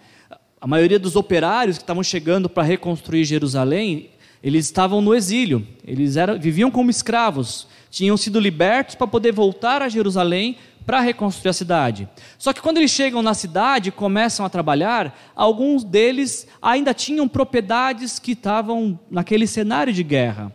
[0.61, 4.11] A maioria dos operários que estavam chegando para reconstruir Jerusalém,
[4.43, 9.81] eles estavam no exílio, eles eram, viviam como escravos, tinham sido libertos para poder voltar
[9.81, 12.09] a Jerusalém para reconstruir a cidade.
[12.37, 18.19] Só que quando eles chegam na cidade começam a trabalhar, alguns deles ainda tinham propriedades
[18.19, 20.53] que estavam naquele cenário de guerra.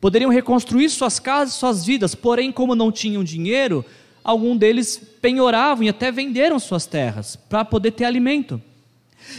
[0.00, 3.84] Poderiam reconstruir suas casas, suas vidas, porém, como não tinham dinheiro,
[4.24, 8.60] alguns deles penhoravam e até venderam suas terras para poder ter alimento.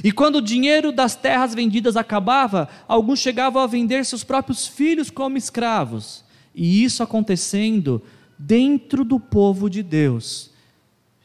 [0.03, 5.09] E quando o dinheiro das terras vendidas acabava, alguns chegavam a vender seus próprios filhos
[5.09, 6.23] como escravos.
[6.53, 8.01] E isso acontecendo
[8.37, 10.51] dentro do povo de Deus.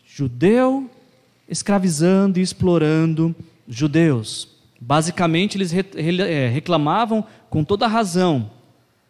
[0.04, 0.90] Judeu
[1.48, 3.34] escravizando e explorando
[3.68, 4.48] judeus.
[4.80, 8.50] Basicamente, eles é, reclamavam com toda razão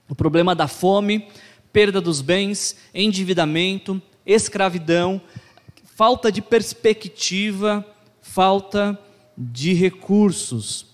[0.08, 1.28] o problema da fome,
[1.72, 5.20] perda dos bens, endividamento, escravidão,
[5.96, 7.84] falta de perspectiva,
[8.22, 8.98] falta
[9.36, 10.86] de recursos.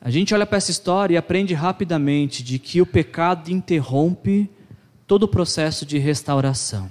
[0.00, 4.48] A gente olha para essa história e aprende rapidamente de que o pecado interrompe
[5.06, 6.90] todo o processo de restauração.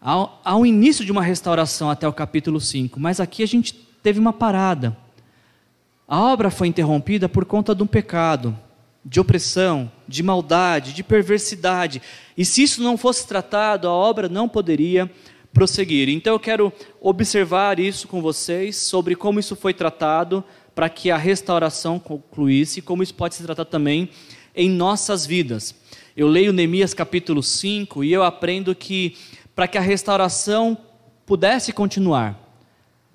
[0.00, 4.18] Há, um início de uma restauração até o capítulo 5, mas aqui a gente teve
[4.18, 4.96] uma parada.
[6.06, 8.56] A obra foi interrompida por conta de um pecado,
[9.08, 12.02] de opressão, de maldade, de perversidade.
[12.36, 15.10] E se isso não fosse tratado, a obra não poderia
[15.50, 16.10] prosseguir.
[16.10, 20.44] Então eu quero observar isso com vocês, sobre como isso foi tratado,
[20.74, 24.10] para que a restauração concluísse, como isso pode ser tratado também
[24.54, 25.74] em nossas vidas.
[26.14, 29.16] Eu leio Neemias capítulo 5 e eu aprendo que
[29.54, 30.76] para que a restauração
[31.24, 32.38] pudesse continuar,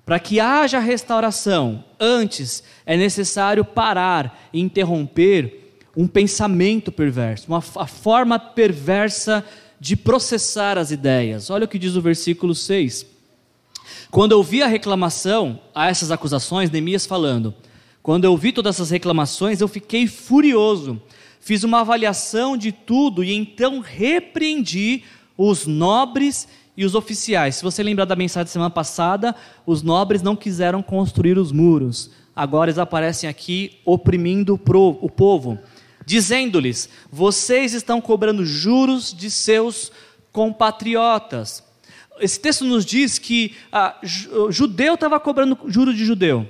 [0.04, 5.63] para que haja restauração, antes é necessário parar e interromper
[5.96, 9.44] um pensamento perverso, uma a forma perversa
[9.78, 11.50] de processar as ideias.
[11.50, 13.06] Olha o que diz o versículo 6.
[14.10, 17.54] Quando eu vi a reclamação a essas acusações, Neemias falando,
[18.02, 21.00] quando eu vi todas essas reclamações, eu fiquei furioso
[21.44, 25.04] fiz uma avaliação de tudo e então repreendi
[25.36, 27.56] os nobres e os oficiais.
[27.56, 32.10] Se você lembrar da mensagem da semana passada, os nobres não quiseram construir os muros.
[32.34, 35.58] Agora eles aparecem aqui oprimindo o povo,
[36.06, 39.90] dizendo-lhes: vocês estão cobrando juros de seus
[40.32, 41.62] compatriotas.
[42.20, 43.96] Esse texto nos diz que ah,
[44.50, 46.48] judeu estava cobrando juros de judeu.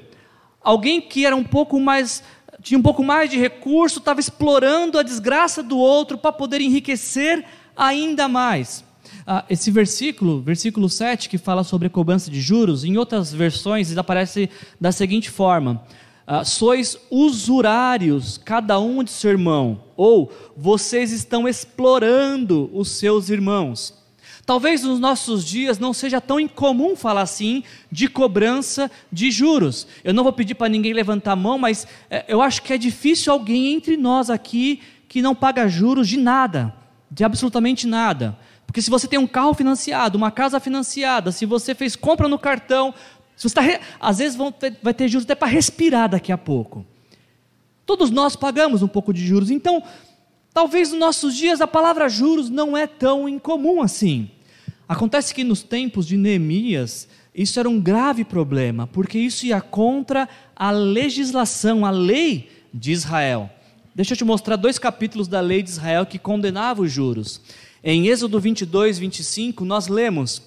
[0.62, 2.23] Alguém que era um pouco mais
[2.62, 7.45] tinha um pouco mais de recurso, estava explorando a desgraça do outro para poder enriquecer
[7.77, 8.83] ainda mais.
[9.27, 13.97] Ah, esse versículo, versículo 7, que fala sobre a cobrança de juros, em outras versões
[13.97, 14.49] aparece
[14.81, 15.83] da seguinte forma:
[16.27, 24.05] ah, Sois usurários, cada um de seu irmão, ou vocês estão explorando os seus irmãos.
[24.47, 29.87] Talvez nos nossos dias não seja tão incomum falar assim de cobrança de juros.
[30.03, 32.79] Eu não vou pedir para ninguém levantar a mão, mas é, eu acho que é
[32.79, 36.75] difícil alguém entre nós aqui que não paga juros de nada,
[37.11, 38.37] de absolutamente nada.
[38.67, 42.39] Porque se você tem um carro financiado, uma casa financiada, se você fez compra no
[42.39, 42.93] cartão,
[43.37, 43.62] se você tá
[44.01, 46.85] às vezes ter, vai ter juros até para respirar daqui a pouco.
[47.87, 49.51] Todos nós pagamos um pouco de juros.
[49.51, 49.83] Então,
[50.53, 54.31] talvez nos nossos dias a palavra juros não é tão incomum assim.
[54.88, 60.29] Acontece que nos tempos de Neemias, isso era um grave problema, porque isso ia contra
[60.55, 63.51] a legislação, a lei de Israel.
[63.94, 67.40] Deixa eu te mostrar dois capítulos da lei de Israel que condenava os juros.
[67.83, 70.42] Em Êxodo 22, 25, nós lemos: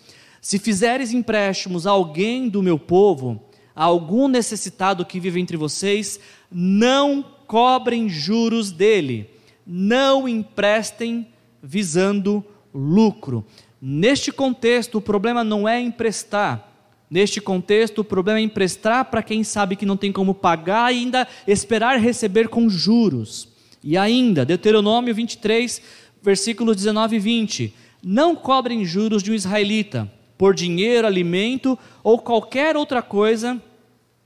[0.47, 3.43] Se fizeres empréstimos a alguém do meu povo,
[3.75, 9.29] a algum necessitado que vive entre vocês, não cobrem juros dele,
[9.65, 11.27] não emprestem
[11.61, 13.45] visando lucro.
[13.81, 16.65] Neste contexto, o problema não é emprestar.
[17.09, 20.99] Neste contexto, o problema é emprestar para quem sabe que não tem como pagar e
[20.99, 23.49] ainda esperar receber com juros.
[23.83, 25.81] E ainda, Deuteronômio 23,
[26.21, 32.75] versículos 19 e 20: Não cobrem juros de um israelita por dinheiro, alimento ou qualquer
[32.77, 33.61] outra coisa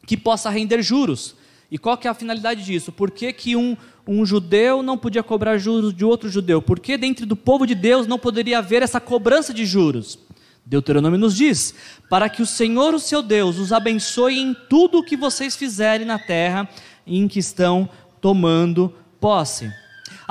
[0.06, 1.36] que possa render juros.
[1.69, 2.91] E qual que é a finalidade disso?
[2.91, 6.62] Por que, que um, um judeu não podia cobrar juros de outro judeu?
[6.62, 10.19] Por que dentro do povo de Deus não poderia haver essa cobrança de juros?
[10.65, 11.74] Deuteronômio nos diz:
[12.10, 16.06] para que o Senhor, o seu Deus, os abençoe em tudo o que vocês fizerem
[16.06, 16.67] na terra
[17.08, 19.71] em que estão tomando posse.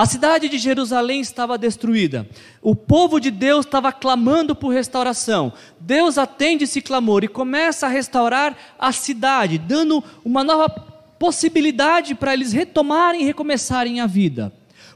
[0.00, 2.26] A cidade de Jerusalém estava destruída.
[2.62, 5.52] O povo de Deus estava clamando por restauração.
[5.78, 12.32] Deus atende esse clamor e começa a restaurar a cidade, dando uma nova possibilidade para
[12.32, 14.50] eles retomarem e recomeçarem a vida.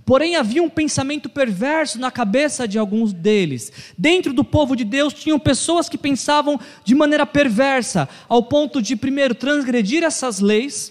[0.07, 3.71] Porém, havia um pensamento perverso na cabeça de alguns deles.
[3.99, 8.97] Dentro do povo de Deus tinham pessoas que pensavam de maneira perversa, ao ponto de,
[8.97, 10.90] primeiro, transgredir essas leis,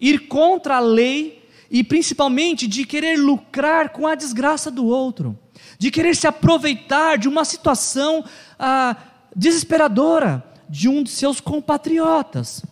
[0.00, 1.39] ir contra a lei
[1.70, 5.38] e principalmente de querer lucrar com a desgraça do outro,
[5.78, 8.24] de querer se aproveitar de uma situação
[8.58, 8.96] ah,
[9.34, 12.64] desesperadora de um de seus compatriotas.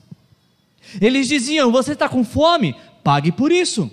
[1.01, 2.75] Eles diziam: Você está com fome?
[3.05, 3.91] Pague por isso.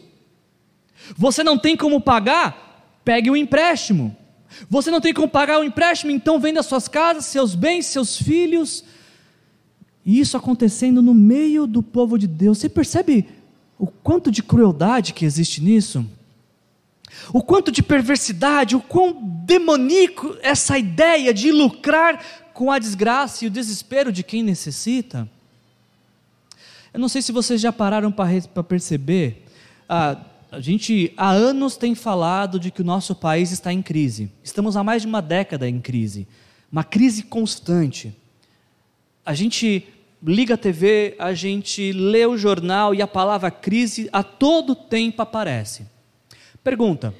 [1.16, 3.00] Você não tem como pagar?
[3.04, 4.16] Pegue um empréstimo.
[4.70, 6.12] Você não tem como pagar o um empréstimo?
[6.12, 8.84] Então venda suas casas, seus bens, seus filhos.
[10.06, 12.60] E isso acontecendo no meio do povo de Deus.
[12.60, 13.28] Você percebe
[13.78, 16.06] o quanto de crueldade que existe nisso?
[17.34, 19.14] O quanto de perversidade, o quão
[19.46, 25.30] demoníaco essa ideia de lucrar com a desgraça e o desespero de quem necessita.
[26.94, 29.46] Eu não sei se vocês já pararam para perceber,
[29.90, 34.32] a gente há anos tem falado de que o nosso país está em crise.
[34.42, 36.28] Estamos há mais de uma década em crise,
[36.72, 38.16] uma crise constante.
[39.26, 39.86] A gente
[40.26, 45.22] liga a TV, a gente lê o jornal e a palavra crise a todo tempo
[45.22, 45.86] aparece.
[46.64, 47.14] Pergunta: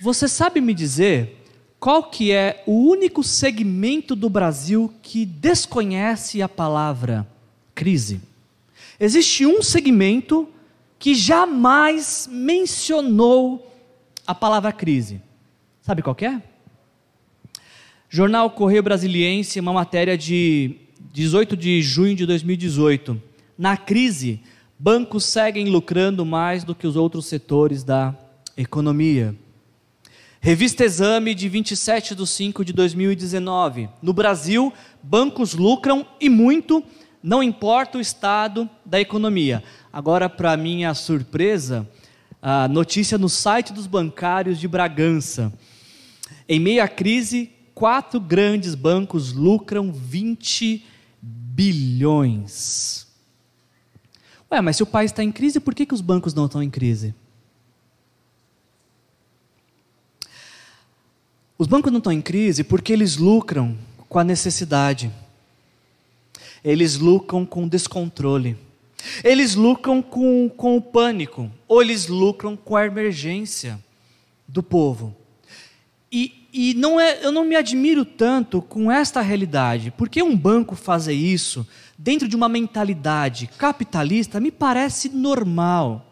[0.00, 1.42] Você sabe me dizer
[1.80, 7.26] qual que é o único segmento do Brasil que desconhece a palavra
[7.74, 8.20] crise?
[9.00, 10.48] Existe um segmento
[10.96, 13.68] que jamais mencionou
[14.24, 15.20] a palavra crise.
[15.80, 16.40] Sabe qual é?
[18.08, 20.76] Jornal Correio Brasiliense, uma matéria de
[21.12, 23.20] 18 de junho de 2018.
[23.58, 24.40] Na crise,
[24.78, 28.14] bancos seguem lucrando mais do que os outros setores da
[28.56, 29.34] economia.
[30.40, 33.88] Revista Exame de 27 de 5 de 2019.
[34.02, 36.82] No Brasil, bancos lucram e muito,
[37.22, 39.62] não importa o estado da economia.
[39.92, 41.88] Agora, para minha surpresa,
[42.40, 45.52] a notícia no site dos bancários de Bragança.
[46.48, 50.84] Em meio à crise, quatro grandes bancos lucram 20
[51.62, 53.06] bilhões.
[54.50, 56.62] Ué, mas se o país está em crise, por que, que os bancos não estão
[56.62, 57.14] em crise?
[61.56, 65.12] Os bancos não estão em crise porque eles lucram com a necessidade,
[66.64, 68.58] eles lucram com descontrole,
[69.22, 73.82] eles lucram com, com o pânico, ou eles lucram com a emergência
[74.48, 75.14] do povo.
[76.10, 80.76] E e não é, eu não me admiro tanto com esta realidade, porque um banco
[80.76, 81.66] fazer isso
[81.98, 86.06] dentro de uma mentalidade capitalista me parece normal.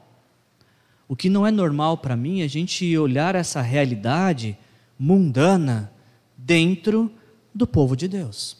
[1.07, 4.57] O que não é normal para mim é a gente olhar essa realidade
[4.99, 5.93] mundana
[6.39, 7.13] dentro
[7.55, 8.57] do povo de Deus.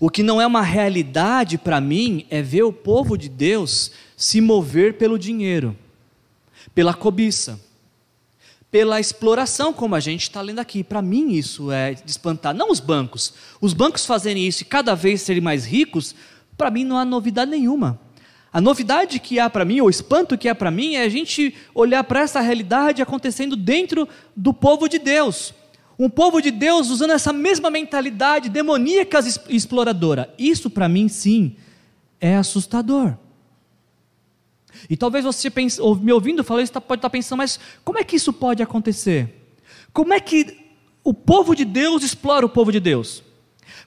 [0.00, 4.40] O que não é uma realidade para mim é ver o povo de Deus se
[4.40, 5.76] mover pelo dinheiro,
[6.74, 7.60] pela cobiça
[8.72, 10.82] pela exploração, como a gente está lendo aqui.
[10.82, 12.54] Para mim, isso é de espantar.
[12.54, 13.34] Não os bancos.
[13.60, 16.14] Os bancos fazerem isso e cada vez serem mais ricos,
[16.56, 18.00] para mim não há novidade nenhuma.
[18.50, 21.08] A novidade que há para mim, ou o espanto que há para mim, é a
[21.08, 25.52] gente olhar para essa realidade acontecendo dentro do povo de Deus.
[25.98, 30.32] Um povo de Deus usando essa mesma mentalidade demoníaca e exploradora.
[30.38, 31.56] Isso para mim, sim,
[32.18, 33.16] é assustador.
[34.88, 37.98] E talvez você pense, me ouvindo falar isso, tá, pode estar tá pensando, mas como
[37.98, 39.42] é que isso pode acontecer?
[39.92, 40.56] Como é que
[41.04, 43.22] o povo de Deus explora o povo de Deus?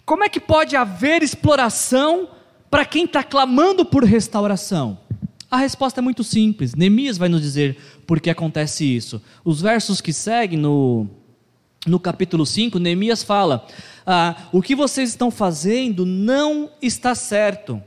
[0.05, 2.29] Como é que pode haver exploração
[2.69, 4.99] para quem está clamando por restauração?
[5.49, 6.75] A resposta é muito simples.
[6.75, 9.21] Neemias vai nos dizer por que acontece isso.
[9.43, 11.07] Os versos que seguem no,
[11.85, 13.65] no capítulo 5, Neemias fala:
[14.05, 17.81] ah, O que vocês estão fazendo não está certo.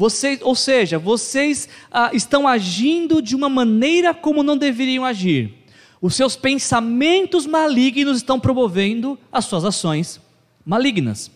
[0.00, 5.52] Vocês, ou seja, vocês ah, estão agindo de uma maneira como não deveriam agir.
[6.00, 10.18] Os seus pensamentos malignos estão promovendo as suas ações
[10.64, 11.30] malignas.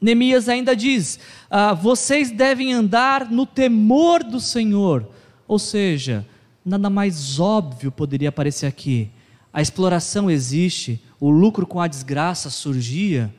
[0.00, 1.18] Neemias ainda diz:
[1.50, 5.08] ah, vocês devem andar no temor do Senhor.
[5.48, 6.24] Ou seja,
[6.64, 9.10] nada mais óbvio poderia aparecer aqui.
[9.52, 13.34] A exploração existe, o lucro com a desgraça surgia,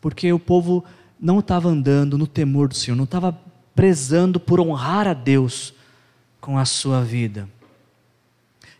[0.00, 0.84] porque o povo
[1.20, 3.36] não estava andando no temor do Senhor, não estava
[3.74, 5.74] prezando por honrar a Deus
[6.40, 7.48] com a sua vida.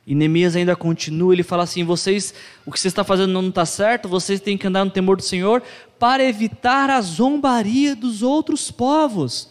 [0.06, 2.34] E Neemias ainda continua, ele fala assim: vocês,
[2.66, 5.22] o que você está fazendo não está certo, vocês têm que andar no temor do
[5.22, 5.62] Senhor
[5.98, 9.48] para evitar a zombaria dos outros povos.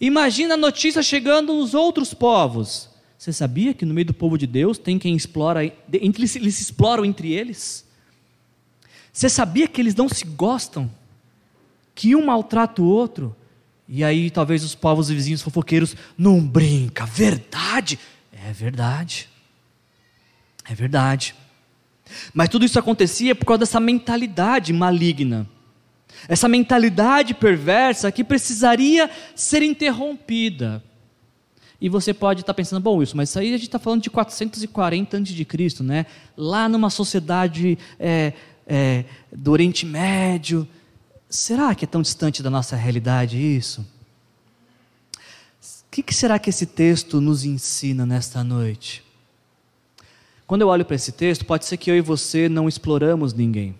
[0.00, 2.88] Imagina a notícia chegando nos outros povos.
[3.16, 6.62] Você sabia que no meio do povo de Deus tem quem explora, eles, eles se
[6.62, 7.84] exploram entre eles?
[9.12, 10.88] Você sabia que eles não se gostam?
[11.94, 13.34] Que um maltrata o outro?
[13.88, 17.98] E aí talvez os povos vizinhos fofoqueiros não brinca, verdade?
[18.30, 19.28] É verdade.
[20.68, 21.34] É verdade.
[22.34, 25.48] Mas tudo isso acontecia por causa dessa mentalidade maligna.
[26.28, 30.82] Essa mentalidade perversa que precisaria ser interrompida.
[31.80, 34.10] E você pode estar pensando, bom, isso, mas isso aí a gente está falando de
[34.10, 36.06] 440 a.C., né?
[36.36, 38.32] Lá numa sociedade é,
[38.66, 40.66] é, do Oriente Médio.
[41.30, 43.82] Será que é tão distante da nossa realidade isso?
[45.62, 49.04] O que, que será que esse texto nos ensina nesta noite?
[50.46, 53.74] Quando eu olho para esse texto, pode ser que eu e você não exploramos ninguém.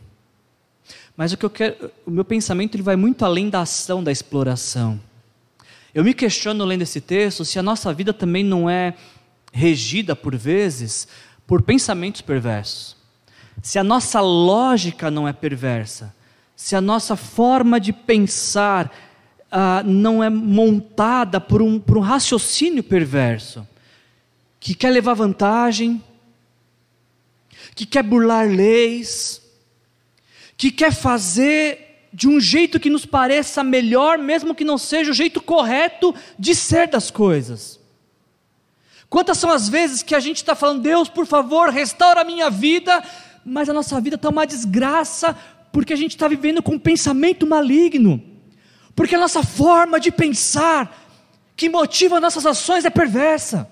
[1.17, 4.13] Mas o que eu quero, o meu pensamento ele vai muito além da ação da
[4.13, 5.01] exploração.
[5.95, 8.95] Eu me questiono lendo esse texto se a nossa vida também não é
[9.53, 11.09] regida por vezes
[11.47, 12.95] por pensamentos perversos.
[13.63, 16.15] Se a nossa lógica não é perversa,
[16.59, 18.93] se a nossa forma de pensar
[19.49, 23.65] ah, não é montada por um, por um raciocínio perverso,
[24.59, 26.03] que quer levar vantagem,
[27.77, 29.41] que quer burlar leis,
[30.57, 35.15] que quer fazer de um jeito que nos pareça melhor, mesmo que não seja o
[35.15, 37.79] jeito correto de ser das coisas.
[39.09, 42.51] Quantas são as vezes que a gente está falando, Deus, por favor, restaura a minha
[42.51, 43.01] vida,
[43.45, 45.37] mas a nossa vida está uma desgraça,
[45.73, 48.23] porque a gente está vivendo com um pensamento maligno,
[48.95, 51.07] porque a nossa forma de pensar,
[51.57, 53.71] que motiva nossas ações, é perversa.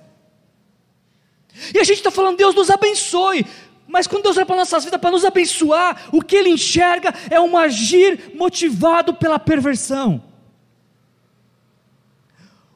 [1.75, 3.47] E a gente está falando, Deus nos abençoe,
[3.87, 7.41] mas quando Deus olha para nossas vidas para nos abençoar, o que Ele enxerga é
[7.41, 10.23] um agir motivado pela perversão.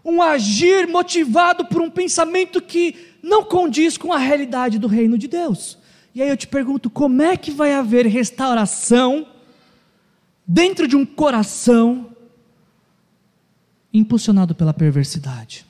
[0.05, 5.29] Um agir motivado por um pensamento que não condiz com a realidade do reino de
[5.29, 5.80] Deus.
[6.15, 9.27] E aí eu te pergunto: como é que vai haver restauração
[10.47, 12.11] dentro de um coração
[13.93, 15.67] impulsionado pela perversidade?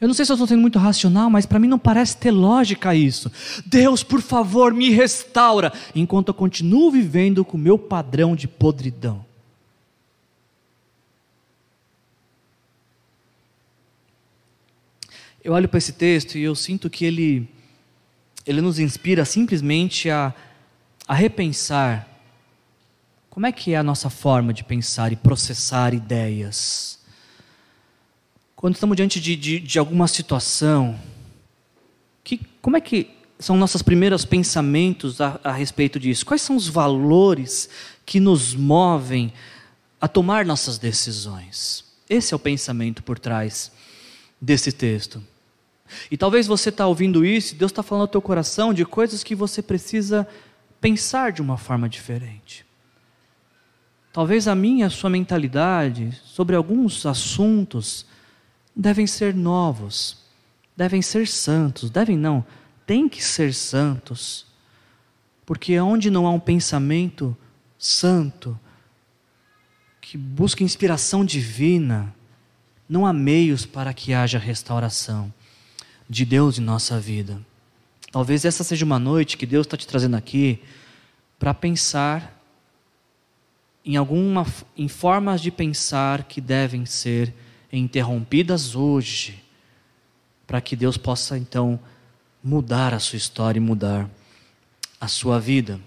[0.00, 2.30] Eu não sei se eu estou sendo muito racional, mas para mim não parece ter
[2.30, 3.30] lógica isso.
[3.66, 9.29] Deus, por favor, me restaura, enquanto eu continuo vivendo com o meu padrão de podridão.
[15.42, 17.48] Eu olho para esse texto e eu sinto que ele,
[18.46, 20.34] ele nos inspira simplesmente a,
[21.08, 22.06] a repensar
[23.30, 26.98] como é que é a nossa forma de pensar e processar ideias.
[28.54, 31.00] Quando estamos diante de, de, de alguma situação,
[32.22, 36.26] que, como é que são nossos primeiros pensamentos a, a respeito disso?
[36.26, 37.70] Quais são os valores
[38.04, 39.32] que nos movem
[39.98, 41.82] a tomar nossas decisões?
[42.10, 43.72] Esse é o pensamento por trás
[44.40, 45.22] desse texto.
[46.10, 49.34] E talvez você está ouvindo isso, Deus está falando ao teu coração de coisas que
[49.34, 50.26] você precisa
[50.80, 52.64] pensar de uma forma diferente.
[54.12, 58.06] Talvez a minha, a sua mentalidade sobre alguns assuntos
[58.74, 60.18] devem ser novos,
[60.76, 62.44] devem ser santos, devem não,
[62.86, 64.46] tem que ser santos,
[65.44, 67.36] porque onde não há um pensamento
[67.78, 68.58] santo,
[70.00, 72.12] que busca inspiração divina,
[72.90, 75.32] não há meios para que haja restauração
[76.08, 77.40] de Deus em nossa vida.
[78.10, 80.60] Talvez essa seja uma noite que Deus está te trazendo aqui
[81.38, 82.36] para pensar
[83.84, 84.44] em alguma
[84.76, 87.32] em formas de pensar que devem ser
[87.72, 89.40] interrompidas hoje,
[90.44, 91.78] para que Deus possa então
[92.42, 94.10] mudar a sua história e mudar
[95.00, 95.78] a sua vida.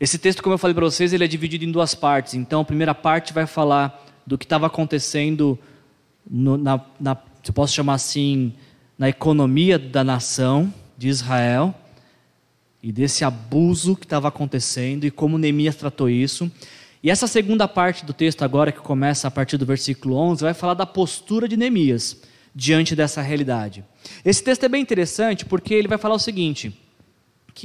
[0.00, 2.34] Esse texto, como eu falei para vocês, ele é dividido em duas partes.
[2.34, 5.58] Então, a primeira parte vai falar do que estava acontecendo
[6.30, 8.52] no, na, na, se posso chamar assim,
[8.98, 11.74] na economia da nação de Israel
[12.82, 16.50] e desse abuso que estava acontecendo e como Neemias tratou isso.
[17.02, 20.52] E essa segunda parte do texto agora, que começa a partir do versículo 11, vai
[20.52, 22.20] falar da postura de Neemias
[22.54, 23.82] diante dessa realidade.
[24.22, 26.78] Esse texto é bem interessante porque ele vai falar o seguinte: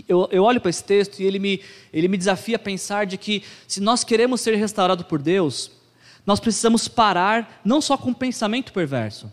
[0.08, 1.60] eu, eu olho para esse texto e ele me,
[1.92, 5.83] ele me desafia a pensar de que se nós queremos ser restaurados por Deus,
[6.26, 9.32] nós precisamos parar não só com o pensamento perverso,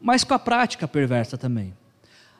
[0.00, 1.74] mas com a prática perversa também.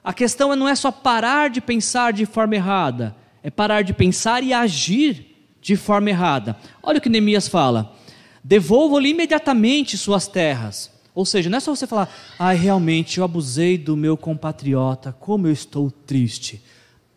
[0.03, 4.42] A questão não é só parar de pensar de forma errada, é parar de pensar
[4.42, 5.30] e agir
[5.61, 6.57] de forma errada.
[6.82, 7.94] Olha o que Neemias fala:
[8.42, 10.90] devolvo-lhe imediatamente suas terras.
[11.14, 15.12] Ou seja, não é só você falar, ai, ah, realmente eu abusei do meu compatriota,
[15.12, 16.62] como eu estou triste.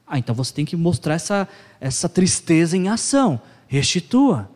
[0.06, 1.48] Ah, então você tem que mostrar essa,
[1.80, 3.40] essa tristeza em ação.
[3.68, 4.50] Restitua.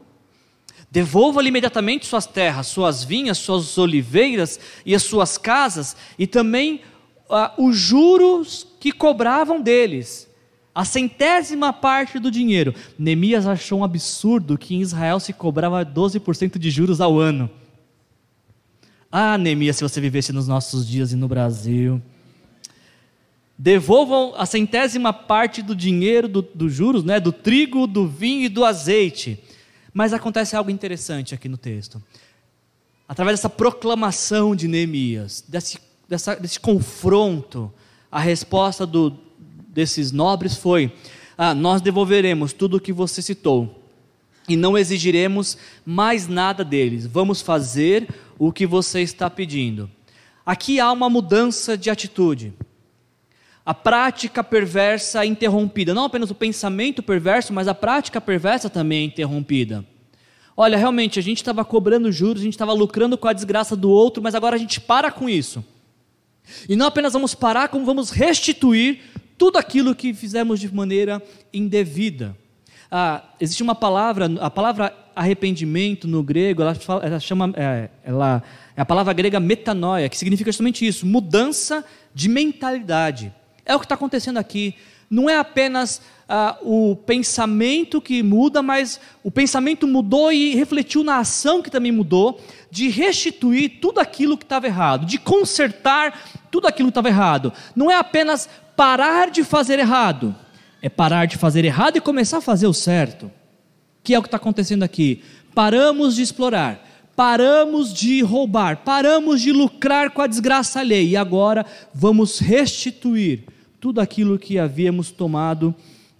[0.89, 6.81] Devolva-lhe imediatamente suas terras, suas vinhas, suas oliveiras e as suas casas, e também
[7.29, 10.27] ah, os juros que cobravam deles.
[10.73, 12.73] A centésima parte do dinheiro.
[12.97, 17.49] Neemias achou um absurdo que em Israel se cobrava 12% de juros ao ano.
[19.11, 22.01] Ah, Neemias, se você vivesse nos nossos dias e no Brasil.
[23.57, 28.49] Devolvam a centésima parte do dinheiro dos do juros, né, do trigo, do vinho e
[28.49, 29.43] do azeite.
[29.97, 31.99] Mas acontece algo interessante aqui no texto.
[33.09, 37.73] Através dessa proclamação de Neemias, desse, dessa, desse confronto,
[38.11, 39.17] a resposta do,
[39.69, 40.93] desses nobres foi:
[41.35, 43.83] ah, Nós devolveremos tudo o que você citou
[44.47, 47.07] e não exigiremos mais nada deles.
[47.07, 49.89] Vamos fazer o que você está pedindo.
[50.45, 52.53] Aqui há uma mudança de atitude
[53.67, 55.93] a prática perversa é interrompida.
[55.93, 59.83] Não apenas o pensamento perverso, mas a prática perversa também é interrompida.
[60.55, 63.89] Olha, realmente, a gente estava cobrando juros, a gente estava lucrando com a desgraça do
[63.89, 65.65] outro, mas agora a gente para com isso.
[66.69, 69.01] E não apenas vamos parar, como vamos restituir
[69.37, 71.21] tudo aquilo que fizemos de maneira
[71.53, 72.37] indevida.
[72.89, 78.41] Ah, existe uma palavra, a palavra arrependimento no grego, ela, fala, ela chama, é, ela,
[78.77, 81.83] é a palavra grega metanoia, que significa justamente isso, mudança
[82.15, 83.33] de mentalidade.
[83.67, 84.73] É o que está acontecendo aqui.
[85.09, 91.19] Não é apenas ah, o pensamento que muda, mas o pensamento mudou e refletiu na
[91.19, 92.41] ação que também mudou,
[92.71, 97.53] de restituir tudo aquilo que estava errado, de consertar tudo aquilo que estava errado.
[97.75, 100.35] Não é apenas parar de fazer errado,
[100.81, 103.31] é parar de fazer errado e começar a fazer o certo,
[104.03, 105.23] que é o que está acontecendo aqui.
[105.55, 111.65] Paramos de explorar, paramos de roubar, paramos de lucrar com a desgraça alheia e agora
[111.93, 113.45] vamos restituir
[113.87, 115.73] tudo aquilo que havíamos tomado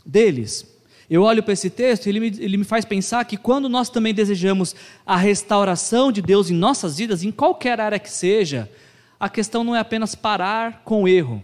[0.05, 0.65] deles.
[1.09, 3.89] Eu olho para esse texto e ele me, ele me faz pensar que quando nós
[3.89, 4.73] também desejamos
[5.05, 8.71] a restauração de Deus em nossas vidas, em qualquer área que seja,
[9.19, 11.43] a questão não é apenas parar com o erro.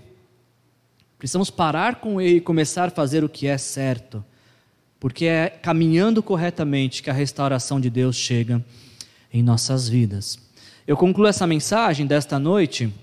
[1.20, 4.24] Precisamos parar com o erro e começar a fazer o que é certo,
[5.02, 8.64] porque é caminhando corretamente que a restauração de Deus chega
[9.34, 10.40] em nossas vidas.
[10.88, 12.94] Eu concluo essa mensagem desta noite.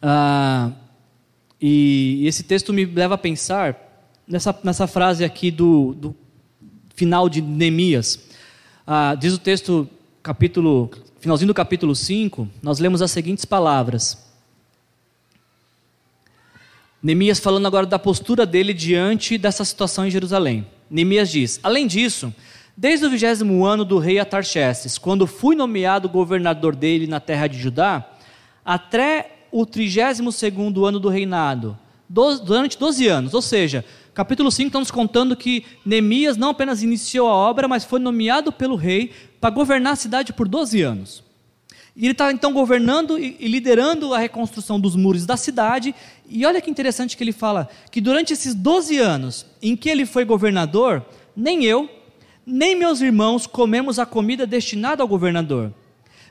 [0.00, 0.70] Ah,
[1.64, 3.78] e esse texto me leva a pensar
[4.26, 6.16] nessa, nessa frase aqui do, do
[6.96, 8.18] final de Neemias.
[8.84, 9.88] Ah, diz o texto,
[10.24, 10.90] capítulo,
[11.20, 14.18] finalzinho do capítulo 5, nós lemos as seguintes palavras.
[17.00, 20.66] Neemias falando agora da postura dele diante dessa situação em Jerusalém.
[20.90, 22.34] Neemias diz: Além disso,
[22.76, 27.56] desde o vigésimo ano do rei Atarxerxes, quando fui nomeado governador dele na terra de
[27.56, 28.04] Judá,
[28.64, 30.18] até o 32
[30.88, 31.78] ano do reinado,
[32.08, 33.34] durante 12 anos.
[33.34, 33.84] Ou seja,
[34.14, 38.50] capítulo 5 está nos contando que Neemias não apenas iniciou a obra, mas foi nomeado
[38.50, 41.22] pelo rei para governar a cidade por 12 anos.
[41.94, 45.94] E ele está então governando e liderando a reconstrução dos muros da cidade.
[46.26, 50.06] E olha que interessante que ele fala: que durante esses 12 anos em que ele
[50.06, 51.04] foi governador,
[51.36, 51.90] nem eu,
[52.46, 55.70] nem meus irmãos comemos a comida destinada ao governador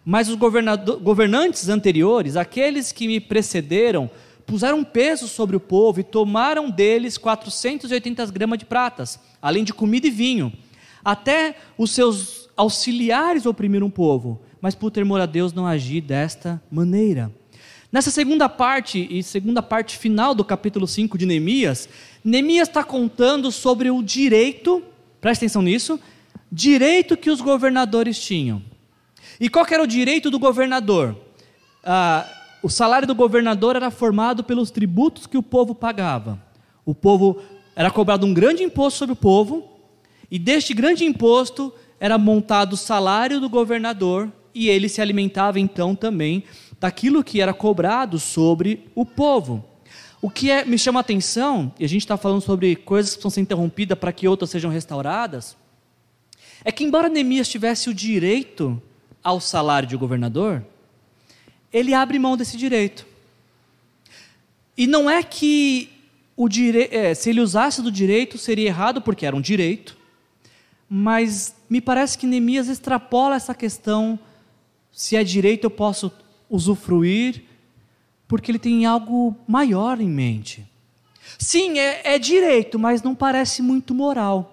[0.04, 4.10] mas os governantes anteriores, aqueles que me precederam,
[4.46, 10.08] puseram peso sobre o povo e tomaram deles 480 gramas de pratas, além de comida
[10.08, 10.52] e vinho.
[11.04, 16.62] Até os seus auxiliares oprimiram o povo, mas por temor a Deus não agi desta
[16.72, 17.32] maneira.
[17.92, 21.90] Nessa segunda parte e segunda parte final do capítulo 5 de Neemias,
[22.24, 24.82] Neemias está contando sobre o direito,
[25.20, 26.00] presta atenção nisso,
[26.52, 28.62] direito que os governadores tinham.
[29.42, 31.18] E qual era o direito do governador?
[31.84, 32.30] Ah,
[32.62, 36.40] o salário do governador era formado pelos tributos que o povo pagava.
[36.86, 37.42] O povo
[37.76, 39.68] era cobrado um grande imposto sobre o povo,
[40.30, 45.96] e deste grande imposto era montado o salário do governador, e ele se alimentava então
[45.96, 46.44] também
[46.80, 49.66] daquilo que era cobrado sobre o povo.
[50.22, 53.16] O que é, me chama a atenção, e a gente está falando sobre coisas que
[53.16, 55.58] precisam ser interrompidas para que outras sejam restauradas,
[56.64, 58.80] é que, embora Neemias tivesse o direito
[59.24, 60.66] ao salário de governador,
[61.72, 63.06] ele abre mão desse direito.
[64.78, 65.90] E não é que
[66.36, 66.90] o dire...
[66.92, 69.98] É, se ele usasse do direito seria errado, porque era um direito,
[70.90, 74.20] mas me parece que Neemias extrapola essa questão:
[74.92, 76.12] se é direito eu posso
[76.50, 77.44] usufruir,
[78.28, 80.66] porque ele tem algo maior em mente.
[81.38, 84.51] Sim, é, é direito, mas não parece muito moral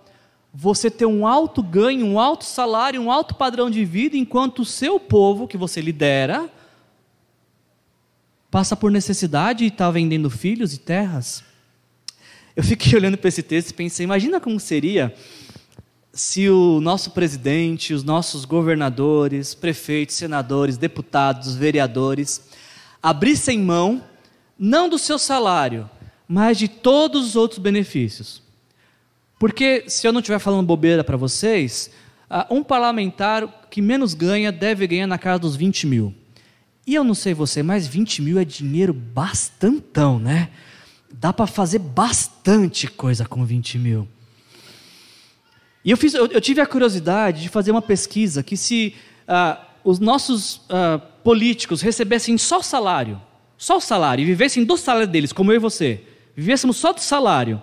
[0.61, 4.65] você ter um alto ganho, um alto salário, um alto padrão de vida, enquanto o
[4.65, 6.51] seu povo que você lidera
[8.51, 11.45] passa por necessidade e está vendendo filhos e terras.
[12.57, 15.15] Eu fiquei olhando para esse texto e pensei: imagina como seria
[16.13, 22.43] se o nosso presidente, os nossos governadores, prefeitos, senadores, deputados, vereadores
[23.01, 24.03] abrissem mão
[24.59, 25.89] não do seu salário,
[26.27, 28.48] mas de todos os outros benefícios.
[29.39, 31.91] Porque, se eu não estiver falando bobeira para vocês,
[32.51, 36.15] um parlamentar que menos ganha deve ganhar na casa dos 20 mil.
[36.87, 40.49] E eu não sei você, mas 20 mil é dinheiro bastantão, né?
[41.13, 44.09] Dá para fazer bastante coisa com 20 mil.
[45.85, 48.95] E eu, fiz, eu, eu, tive a curiosidade de fazer uma pesquisa que se
[49.29, 53.21] uh, os nossos uh, políticos recebessem só salário,
[53.57, 56.03] só o salário, e vivessem do salário deles, como eu e você,
[56.35, 57.61] vivêssemos só do salário,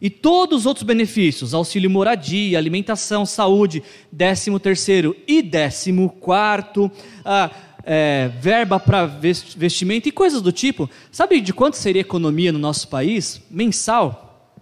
[0.00, 3.82] e todos os outros benefícios, auxílio moradia, alimentação, saúde,
[4.12, 6.90] décimo terceiro e décimo quarto,
[7.24, 7.50] ah,
[7.84, 10.88] é, verba para vestimento e coisas do tipo.
[11.10, 13.40] Sabe de quanto seria economia no nosso país?
[13.50, 14.52] Mensal?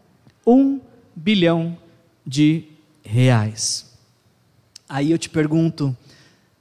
[0.47, 0.81] Um
[1.15, 1.77] bilhão
[2.25, 2.65] de
[3.05, 3.87] reais.
[4.89, 5.97] Aí eu te pergunto,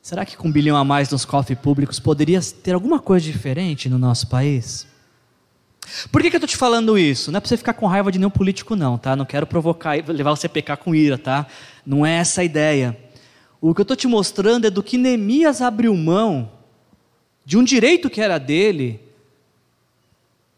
[0.01, 3.87] será que com um bilhão a mais nos cofres públicos poderia ter alguma coisa diferente
[3.87, 4.87] no nosso país?
[6.11, 7.31] Por que, que eu estou te falando isso?
[7.31, 9.15] Não é para você ficar com raiva de nenhum político, não, tá?
[9.15, 11.45] Não quero provocar, levar você a pecar com ira, tá?
[11.85, 12.97] Não é essa a ideia.
[13.61, 16.51] O que eu estou te mostrando é do que Neemias abriu mão
[17.45, 18.99] de um direito que era dele,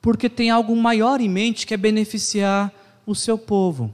[0.01, 2.73] porque tem algo maior em mente que é beneficiar
[3.05, 3.93] o seu povo.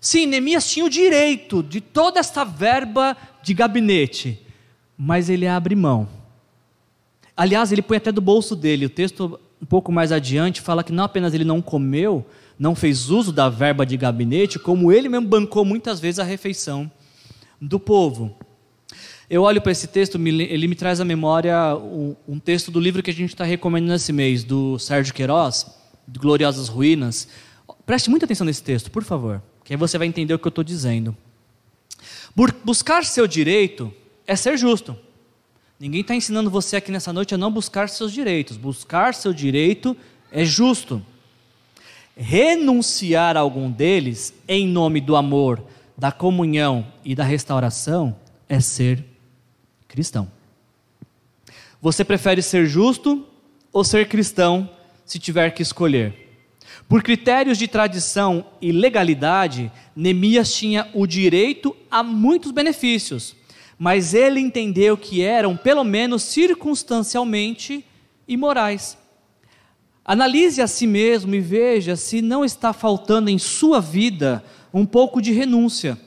[0.00, 4.40] Sim, Neemias tinha o direito de toda essa verba de gabinete,
[4.96, 6.08] mas ele abre mão.
[7.36, 8.86] Aliás, ele põe até do bolso dele.
[8.86, 12.26] O texto um pouco mais adiante, fala que não apenas ele não comeu,
[12.58, 16.90] não fez uso da verba de gabinete, como ele mesmo bancou muitas vezes a refeição
[17.60, 18.34] do povo.
[19.30, 21.76] Eu olho para esse texto, ele me traz à memória
[22.28, 25.66] um, texto do livro que a gente está recomendando esse mês, do Sérgio Queiroz,
[26.06, 27.28] de Gloriosas Ruínas.
[27.86, 30.50] Preste muita atenção nesse texto, por favor, que aí você vai entender o que eu
[30.50, 31.16] estou dizendo.
[32.64, 33.94] Buscar seu direito
[34.26, 34.96] é ser justo.
[35.82, 38.56] Ninguém está ensinando você aqui nessa noite a não buscar seus direitos.
[38.56, 39.96] Buscar seu direito
[40.30, 41.04] é justo.
[42.16, 45.60] Renunciar a algum deles em nome do amor,
[45.98, 48.16] da comunhão e da restauração
[48.48, 49.04] é ser
[49.88, 50.30] cristão.
[51.80, 53.26] Você prefere ser justo
[53.72, 54.70] ou ser cristão
[55.04, 56.14] se tiver que escolher?
[56.88, 63.34] Por critérios de tradição e legalidade, Neemias tinha o direito a muitos benefícios
[63.82, 67.84] mas ele entendeu que eram, pelo menos circunstancialmente,
[68.28, 68.96] imorais.
[70.04, 74.40] Analise a si mesmo e veja se não está faltando em sua vida
[74.72, 75.98] um pouco de renúncia,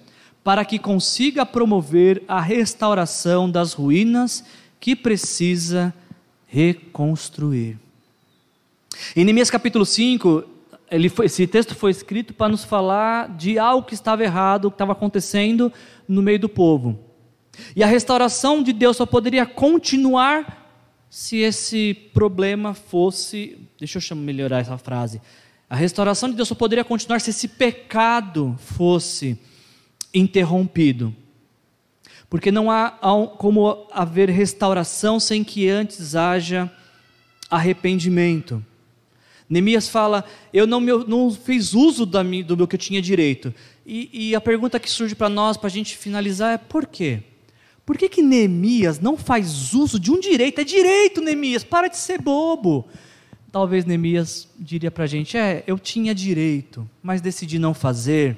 [0.41, 4.45] para que consiga promover a restauração das ruínas
[4.79, 5.93] que precisa
[6.47, 7.77] reconstruir.
[9.17, 10.45] Em Neemias capítulo 5,
[11.11, 14.93] foi, esse texto foi escrito para nos falar de algo que estava errado, que estava
[14.93, 15.73] acontecendo
[16.07, 17.04] no meio do povo.
[17.75, 20.65] E a restauração de Deus só poderia continuar
[21.09, 23.57] se esse problema fosse.
[23.79, 25.21] Deixa eu melhorar essa frase.
[25.69, 29.39] A restauração de Deus só poderia continuar se esse pecado fosse
[30.13, 31.15] interrompido.
[32.29, 32.91] Porque não há
[33.37, 36.71] como haver restauração sem que antes haja
[37.49, 38.63] arrependimento.
[39.49, 43.53] Neemias fala: Eu não, não fiz uso do meu que eu tinha direito.
[43.85, 47.23] E, e a pergunta que surge para nós, para a gente finalizar, é: por quê?
[47.85, 50.59] Por que, que Neemias não faz uso de um direito?
[50.59, 52.87] É direito, Neemias, para de ser bobo.
[53.51, 58.37] Talvez Neemias diria para a gente: é, eu tinha direito, mas decidi não fazer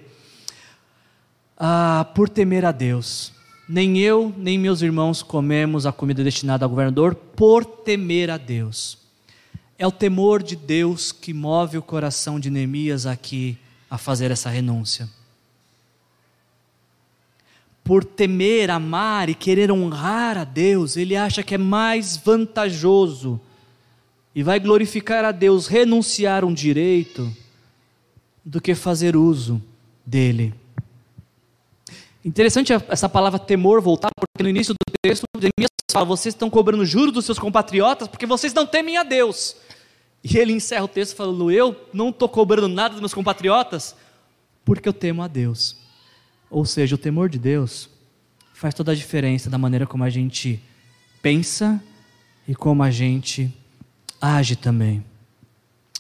[1.58, 3.32] ah, por temer a Deus.
[3.70, 8.98] Nem eu, nem meus irmãos comemos a comida destinada ao governador por temer a Deus.
[9.78, 13.58] É o temor de Deus que move o coração de Neemias aqui
[13.90, 15.10] a fazer essa renúncia.
[17.88, 23.40] Por temer, amar e querer honrar a Deus, ele acha que é mais vantajoso
[24.36, 27.34] e vai glorificar a Deus renunciar um direito
[28.44, 29.64] do que fazer uso
[30.06, 30.54] dele.
[32.26, 36.86] Interessante essa palavra temor voltar, porque no início do texto, Jeremias fala: vocês estão cobrando
[36.86, 39.56] juros dos seus compatriotas porque vocês não temem a Deus.
[40.22, 43.96] E ele encerra o texto falando: eu não estou cobrando nada dos meus compatriotas
[44.66, 45.87] porque eu temo a Deus.
[46.50, 47.90] Ou seja, o temor de Deus
[48.54, 50.60] faz toda a diferença da maneira como a gente
[51.22, 51.82] pensa
[52.48, 53.54] e como a gente
[54.22, 55.04] age também.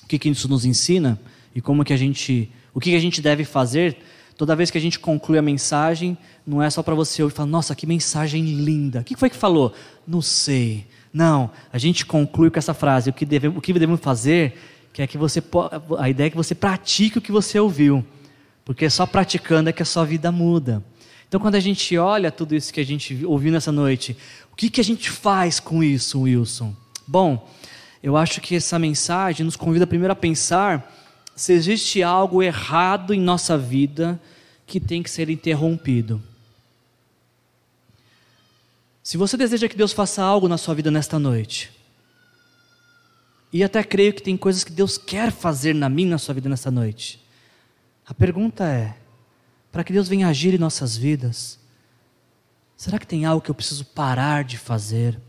[0.03, 1.19] O que, que isso nos ensina
[1.53, 3.97] e como que a gente, o que, que a gente deve fazer
[4.37, 7.35] Toda vez que a gente conclui a mensagem, não é só para você ouvir e
[7.35, 8.99] falar, nossa, que mensagem linda.
[8.99, 9.73] O que foi que falou?
[10.07, 10.85] Não sei.
[11.11, 14.55] Não, a gente conclui com essa frase, o que devemos, o que devemos fazer,
[14.93, 15.41] que é que você,
[15.97, 18.05] a ideia é que você pratique o que você ouviu.
[18.67, 20.83] Porque só praticando é que a sua vida muda.
[21.25, 24.17] Então, quando a gente olha tudo isso que a gente ouviu nessa noite,
[24.51, 26.75] o que, que a gente faz com isso, Wilson?
[27.07, 27.49] Bom,
[28.03, 30.93] eu acho que essa mensagem nos convida primeiro a pensar
[31.33, 34.19] se existe algo errado em nossa vida
[34.65, 36.21] que tem que ser interrompido.
[39.01, 41.71] Se você deseja que Deus faça algo na sua vida nesta noite,
[43.53, 46.49] e até creio que tem coisas que Deus quer fazer na minha na sua vida
[46.49, 47.25] nesta noite.
[48.07, 48.95] A pergunta é:
[49.71, 51.59] para que Deus venha agir em nossas vidas,
[52.75, 55.19] será que tem algo que eu preciso parar de fazer?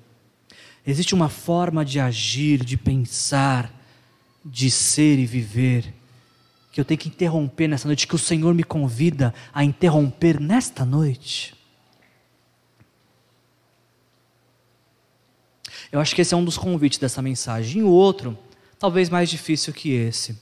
[0.87, 3.71] Existe uma forma de agir, de pensar,
[4.45, 5.95] de ser e viver
[6.79, 10.85] que eu tenho que interromper nessa noite, que o Senhor me convida a interromper nesta
[10.85, 11.53] noite?
[15.91, 17.81] Eu acho que esse é um dos convites dessa mensagem.
[17.81, 18.39] E o outro,
[18.79, 20.39] talvez mais difícil que esse.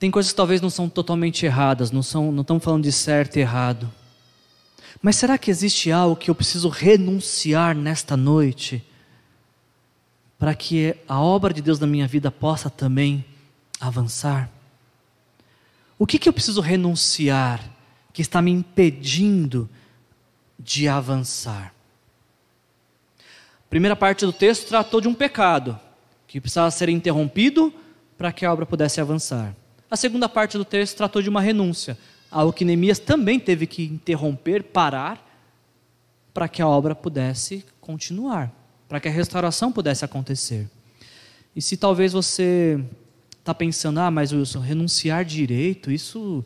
[0.00, 3.36] Tem coisas que talvez não são totalmente erradas, não, são, não estamos falando de certo
[3.36, 3.92] e errado.
[5.02, 8.82] Mas será que existe algo que eu preciso renunciar nesta noite?
[10.38, 13.22] Para que a obra de Deus na minha vida possa também
[13.78, 14.50] avançar?
[15.98, 17.62] O que, que eu preciso renunciar
[18.10, 19.68] que está me impedindo
[20.58, 21.74] de avançar?
[23.18, 25.78] A primeira parte do texto tratou de um pecado
[26.26, 27.70] que precisava ser interrompido
[28.16, 29.54] para que a obra pudesse avançar.
[29.90, 31.98] A segunda parte do texto tratou de uma renúncia,
[32.30, 35.26] algo que Neemias também teve que interromper, parar,
[36.32, 38.52] para que a obra pudesse continuar,
[38.88, 40.70] para que a restauração pudesse acontecer.
[41.56, 42.80] E se talvez você
[43.40, 46.44] está pensando, ah, mas Wilson, renunciar direito, isso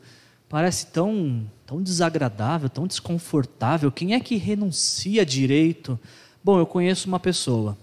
[0.48, 3.92] parece tão, tão desagradável, tão desconfortável.
[3.92, 6.00] Quem é que renuncia direito?
[6.42, 7.76] Bom, eu conheço uma pessoa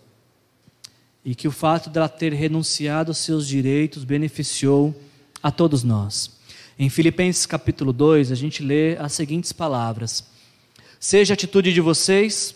[1.24, 4.95] e que o fato dela ter renunciado aos seus direitos beneficiou
[5.41, 6.39] a todos nós.
[6.77, 10.25] Em Filipenses capítulo 2, a gente lê as seguintes palavras:
[10.99, 12.55] Seja a atitude de vocês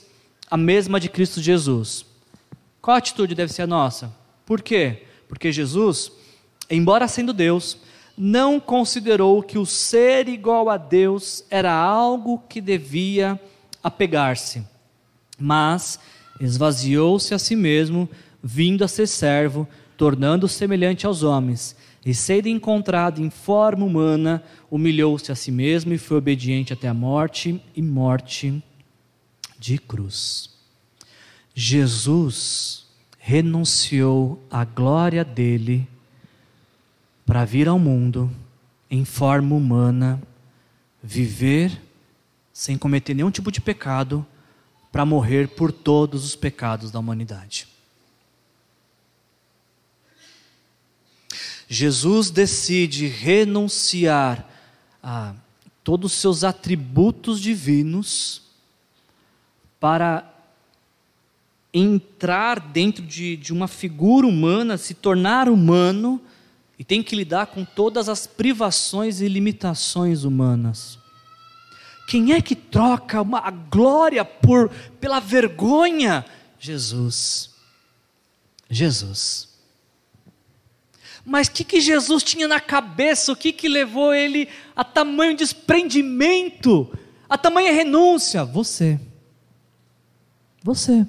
[0.49, 2.05] a mesma de Cristo Jesus.
[2.81, 4.13] Qual atitude deve ser a nossa?
[4.45, 5.03] Por quê?
[5.27, 6.11] Porque Jesus
[6.69, 7.77] embora sendo Deus,
[8.17, 13.39] não considerou que o ser igual a Deus era algo que devia
[13.83, 14.63] apegar-se,
[15.37, 15.99] mas
[16.39, 18.09] esvaziou-se a si mesmo,
[18.41, 19.67] vindo a ser servo,
[19.97, 21.75] tornando-se semelhante aos homens,
[22.05, 26.93] e sendo encontrado em forma humana, humilhou-se a si mesmo e foi obediente até a
[26.93, 28.63] morte e morte
[29.57, 30.51] de cruz.
[31.55, 32.85] Jesus
[33.17, 35.87] renunciou à glória dele
[37.25, 38.29] para vir ao mundo
[38.91, 40.21] em forma humana,
[41.01, 41.81] viver
[42.53, 44.23] sem cometer nenhum tipo de pecado,
[44.91, 47.67] para morrer por todos os pecados da humanidade.
[51.67, 54.47] Jesus decide renunciar
[55.01, 55.33] a
[55.83, 58.41] todos os seus atributos divinos
[59.79, 60.31] para
[61.73, 66.21] entrar dentro de, de uma figura humana, se tornar humano
[66.77, 70.97] e tem que lidar com todas as privações e limitações humanas.
[72.07, 76.25] Quem é que troca uma, a glória por, pela vergonha?
[76.59, 77.49] Jesus.
[78.69, 79.54] Jesus.
[81.25, 83.31] Mas o que, que Jesus tinha na cabeça?
[83.31, 86.87] O que, que levou ele a tamanho desprendimento,
[87.27, 88.45] a tamanha renúncia?
[88.45, 88.99] Você.
[90.63, 91.07] Você.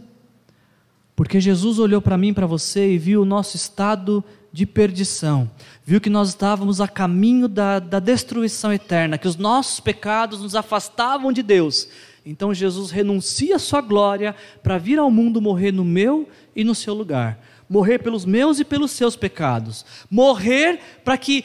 [1.15, 5.51] Porque Jesus olhou para mim, para você e viu o nosso estado de perdição,
[5.85, 10.55] viu que nós estávamos a caminho da, da destruição eterna, que os nossos pecados nos
[10.55, 11.89] afastavam de Deus.
[12.25, 16.75] Então Jesus renuncia a sua glória para vir ao mundo morrer no meu e no
[16.75, 17.39] seu lugar.
[17.69, 19.85] Morrer pelos meus e pelos seus pecados.
[20.11, 21.45] Morrer para que,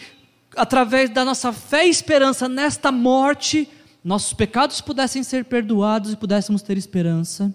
[0.56, 3.68] através da nossa fé e esperança nesta morte,
[4.04, 7.54] nossos pecados pudessem ser perdoados e pudéssemos ter esperança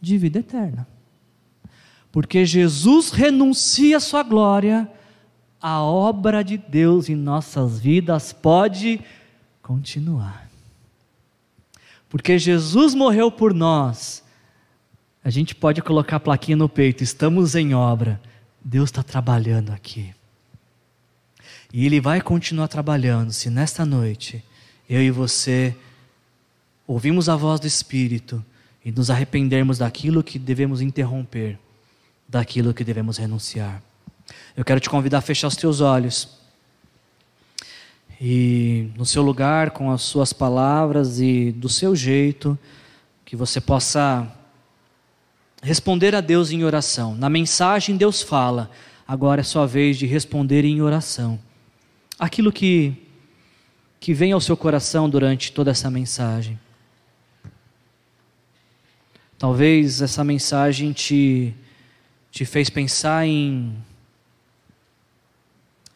[0.00, 0.86] de vida eterna.
[2.10, 4.90] Porque Jesus renuncia a sua glória,
[5.60, 9.00] a obra de Deus em nossas vidas pode
[9.62, 10.50] continuar.
[12.08, 14.24] Porque Jesus morreu por nós,
[15.22, 18.20] a gente pode colocar a plaquinha no peito: estamos em obra,
[18.64, 20.14] Deus está trabalhando aqui.
[21.72, 24.42] E Ele vai continuar trabalhando se nesta noite
[24.88, 25.74] eu e você
[26.86, 28.44] ouvimos a voz do Espírito
[28.84, 31.58] e nos arrependermos daquilo que devemos interromper,
[32.28, 33.80] daquilo que devemos renunciar.
[34.56, 36.40] Eu quero te convidar a fechar os teus olhos
[38.20, 42.58] e, no seu lugar, com as suas palavras e do seu jeito,
[43.24, 44.30] que você possa
[45.62, 47.14] responder a Deus em oração.
[47.14, 48.70] Na mensagem, Deus fala,
[49.06, 51.38] agora é sua vez de responder em oração.
[52.18, 52.96] Aquilo que
[54.00, 56.58] que vem ao seu coração durante toda essa mensagem.
[59.38, 61.54] Talvez essa mensagem te,
[62.32, 63.76] te fez pensar em,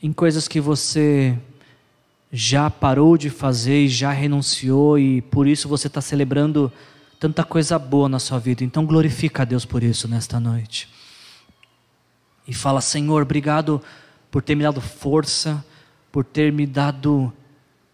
[0.02, 1.36] em coisas que você
[2.30, 6.70] já parou de fazer e já renunciou, e por isso você está celebrando
[7.18, 8.64] tanta coisa boa na sua vida.
[8.64, 10.88] Então glorifica a Deus por isso nesta noite.
[12.46, 13.80] E fala, Senhor, obrigado
[14.30, 15.64] por ter me dado força,
[16.12, 17.32] por ter me dado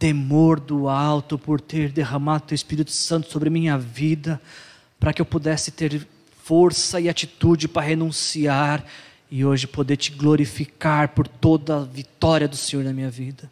[0.01, 4.41] temor do alto por ter derramado teu Espírito Santo sobre minha vida,
[4.99, 6.09] para que eu pudesse ter
[6.43, 8.83] força e atitude para renunciar
[9.31, 13.51] e hoje poder te glorificar por toda a vitória do Senhor na minha vida.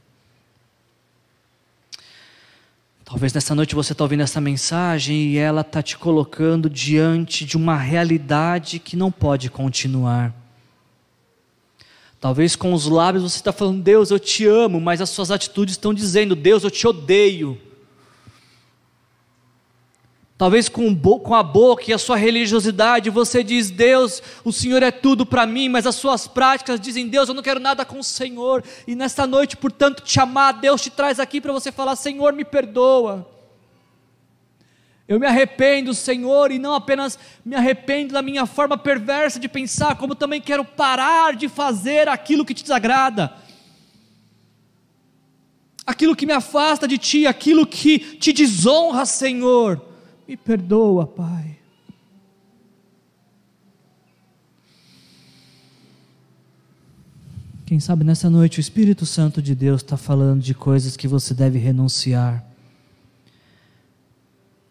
[3.08, 7.56] Talvez nessa noite você está ouvindo essa mensagem e ela está te colocando diante de
[7.56, 10.34] uma realidade que não pode continuar.
[12.20, 15.72] Talvez com os lábios você está falando, Deus, eu te amo, mas as suas atitudes
[15.72, 17.58] estão dizendo, Deus, eu te odeio.
[20.38, 24.92] Talvez com, com a boca e a sua religiosidade você diz, Deus, o Senhor é
[24.92, 28.04] tudo para mim, mas as suas práticas dizem, Deus, eu não quero nada com o
[28.04, 28.62] Senhor.
[28.86, 32.44] E nesta noite, portanto, te amar, Deus te traz aqui para você falar, Senhor, me
[32.44, 33.28] perdoa.
[35.08, 39.96] Eu me arrependo, Senhor, e não apenas me arrependo da minha forma perversa de pensar,
[39.96, 43.34] como também quero parar de fazer aquilo que te desagrada.
[45.84, 49.87] Aquilo que me afasta de ti, aquilo que te desonra, Senhor.
[50.28, 51.58] Me perdoa, Pai.
[57.64, 61.34] Quem sabe nessa noite o Espírito Santo de Deus está falando de coisas que você
[61.34, 62.46] deve renunciar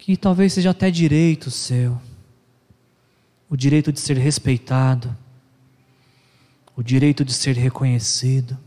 [0.08, 2.00] que talvez seja até direito seu,
[3.50, 5.14] o direito de ser respeitado,
[6.78, 8.58] o direito de ser reconhecido.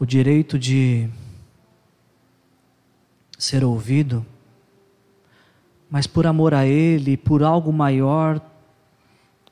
[0.00, 1.10] O direito de
[3.42, 4.24] ser ouvido,
[5.90, 8.40] mas por amor a Ele, por algo maior,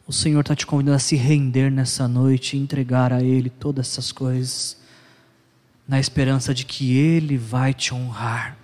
[0.06, 3.88] o Senhor está te convidando a se render nessa noite e entregar a Ele todas
[3.88, 4.78] essas coisas
[5.88, 8.56] na esperança de que Ele vai te honrar.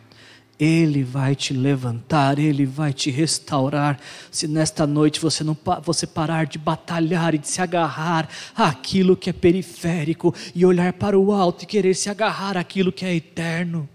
[0.60, 3.98] Ele vai te levantar, Ele vai te restaurar.
[4.30, 9.28] Se nesta noite você não você parar de batalhar e de se agarrar àquilo que
[9.28, 13.88] é periférico e olhar para o alto e querer se agarrar àquilo que é eterno.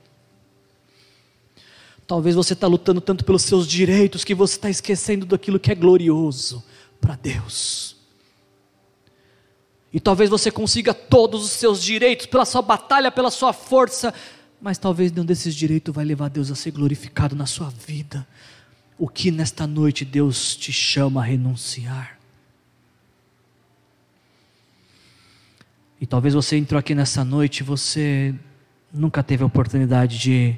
[2.12, 5.76] Talvez você está lutando tanto pelos seus direitos que você está esquecendo daquilo que é
[5.76, 6.62] glorioso
[6.99, 7.95] para Deus.
[9.93, 14.14] E talvez você consiga todos os seus direitos pela sua batalha, pela sua força,
[14.62, 18.28] mas talvez nenhum desses direitos vai levar Deus a ser glorificado na sua vida.
[18.97, 22.20] O que nesta noite Deus te chama a renunciar?
[26.01, 28.36] E talvez você entrou aqui nessa noite você
[28.93, 30.57] nunca teve a oportunidade de,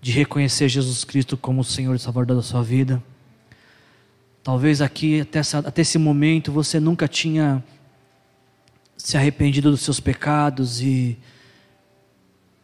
[0.00, 3.02] de reconhecer Jesus Cristo como o Senhor e Salvador da sua vida.
[4.42, 7.62] Talvez aqui, até, essa, até esse momento, você nunca tinha
[8.96, 11.18] se arrependido dos seus pecados e,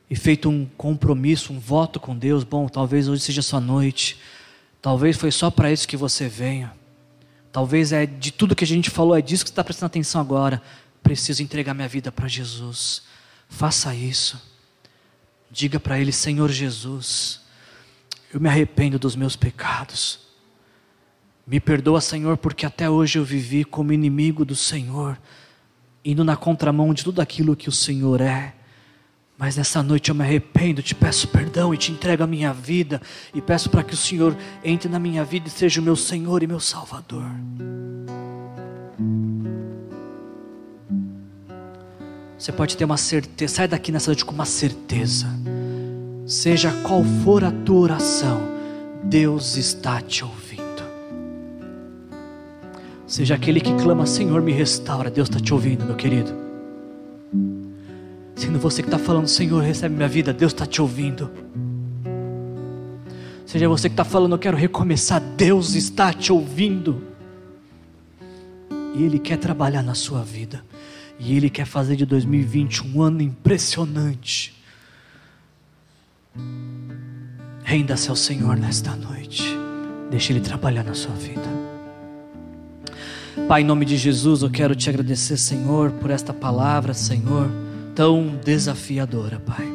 [0.09, 4.19] e feito um compromisso, um voto com Deus, bom, talvez hoje seja sua noite,
[4.81, 6.73] talvez foi só para isso que você venha,
[7.53, 10.21] talvez é de tudo que a gente falou, é disso que você está prestando atenção
[10.21, 10.63] agora.
[11.03, 13.03] Preciso entregar minha vida para Jesus.
[13.49, 14.56] Faça isso.
[15.57, 17.41] Diga para Ele, Senhor Jesus,
[18.31, 20.19] Eu me arrependo dos meus pecados.
[21.47, 25.19] Me perdoa, Senhor, porque até hoje eu vivi como inimigo do Senhor,
[26.05, 28.55] indo na contramão de tudo aquilo que o Senhor é.
[29.39, 33.01] Mas nessa noite eu me arrependo, te peço perdão e te entrego a minha vida
[33.33, 36.43] e peço para que o Senhor entre na minha vida e seja o meu Senhor
[36.43, 37.31] e meu Salvador.
[42.39, 45.27] Você pode ter uma certeza, sai daqui nessa noite com uma certeza.
[46.27, 48.41] Seja qual for a tua oração,
[49.05, 50.83] Deus está te ouvindo.
[53.07, 56.35] Seja aquele que clama, Senhor, me restaura, Deus está te ouvindo, meu querido.
[58.35, 61.31] Sendo você que está falando, Senhor, recebe minha vida, Deus está te ouvindo.
[63.47, 67.05] Seja você que está falando, eu quero recomeçar, Deus está te ouvindo.
[68.97, 70.65] E Ele quer trabalhar na sua vida.
[71.21, 74.56] E Ele quer fazer de 2020 um ano impressionante.
[77.63, 79.45] Renda-se ao Senhor nesta noite.
[80.11, 81.43] Deixe Ele trabalhar na sua vida.
[83.49, 87.51] Pai, em nome de Jesus, eu quero te agradecer, Senhor, por esta palavra, Senhor,
[87.95, 89.67] tão desafiadora, Pai.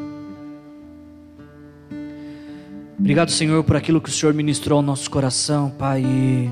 [2.97, 6.03] Obrigado, Senhor, por aquilo que o Senhor ministrou ao nosso coração, Pai.
[6.03, 6.51] E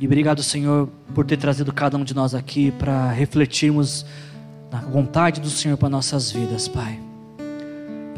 [0.00, 4.06] e obrigado, Senhor, por ter trazido cada um de nós aqui para refletirmos
[4.72, 7.09] na vontade do Senhor para nossas vidas, Pai.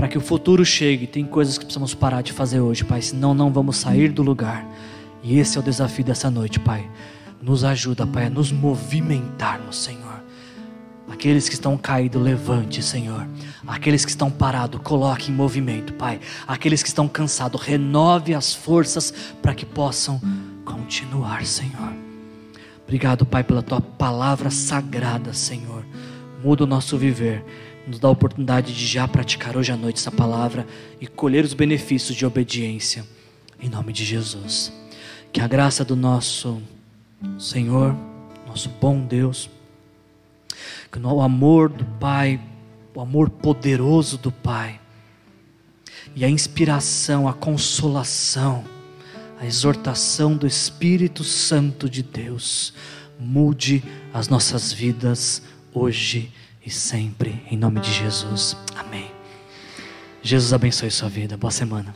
[0.03, 3.33] Para que o futuro chegue, tem coisas que precisamos parar de fazer hoje, Pai, senão
[3.33, 4.67] não vamos sair do lugar.
[5.23, 6.91] E esse é o desafio dessa noite, Pai.
[7.41, 10.21] Nos ajuda, Pai, a nos movimentarmos, Senhor.
[11.09, 13.29] Aqueles que estão caídos, levante, Senhor.
[13.65, 16.19] Aqueles que estão parados, coloque em movimento, Pai.
[16.49, 20.21] Aqueles que estão cansados, renove as forças para que possam
[20.65, 21.93] continuar, Senhor.
[22.83, 25.87] Obrigado, Pai, pela tua palavra sagrada, Senhor.
[26.43, 27.45] Muda o nosso viver.
[27.87, 30.67] Nos dá a oportunidade de já praticar hoje à noite essa palavra
[31.01, 33.05] e colher os benefícios de obediência.
[33.61, 34.73] Em nome de Jesus.
[35.33, 36.63] Que a graça do nosso
[37.39, 37.97] Senhor,
[38.47, 39.51] nosso bom Deus,
[40.91, 42.41] que o amor do Pai,
[42.95, 44.81] o amor poderoso do Pai,
[46.15, 48.65] e a inspiração, a consolação,
[49.41, 52.75] a exortação do Espírito Santo de Deus
[53.19, 56.33] mude as nossas vidas hoje
[56.65, 58.57] e sempre, em nome de Jesus.
[58.77, 59.11] Amém.
[60.23, 61.37] Jesus abençoe sua vida.
[61.37, 61.95] Boa semana.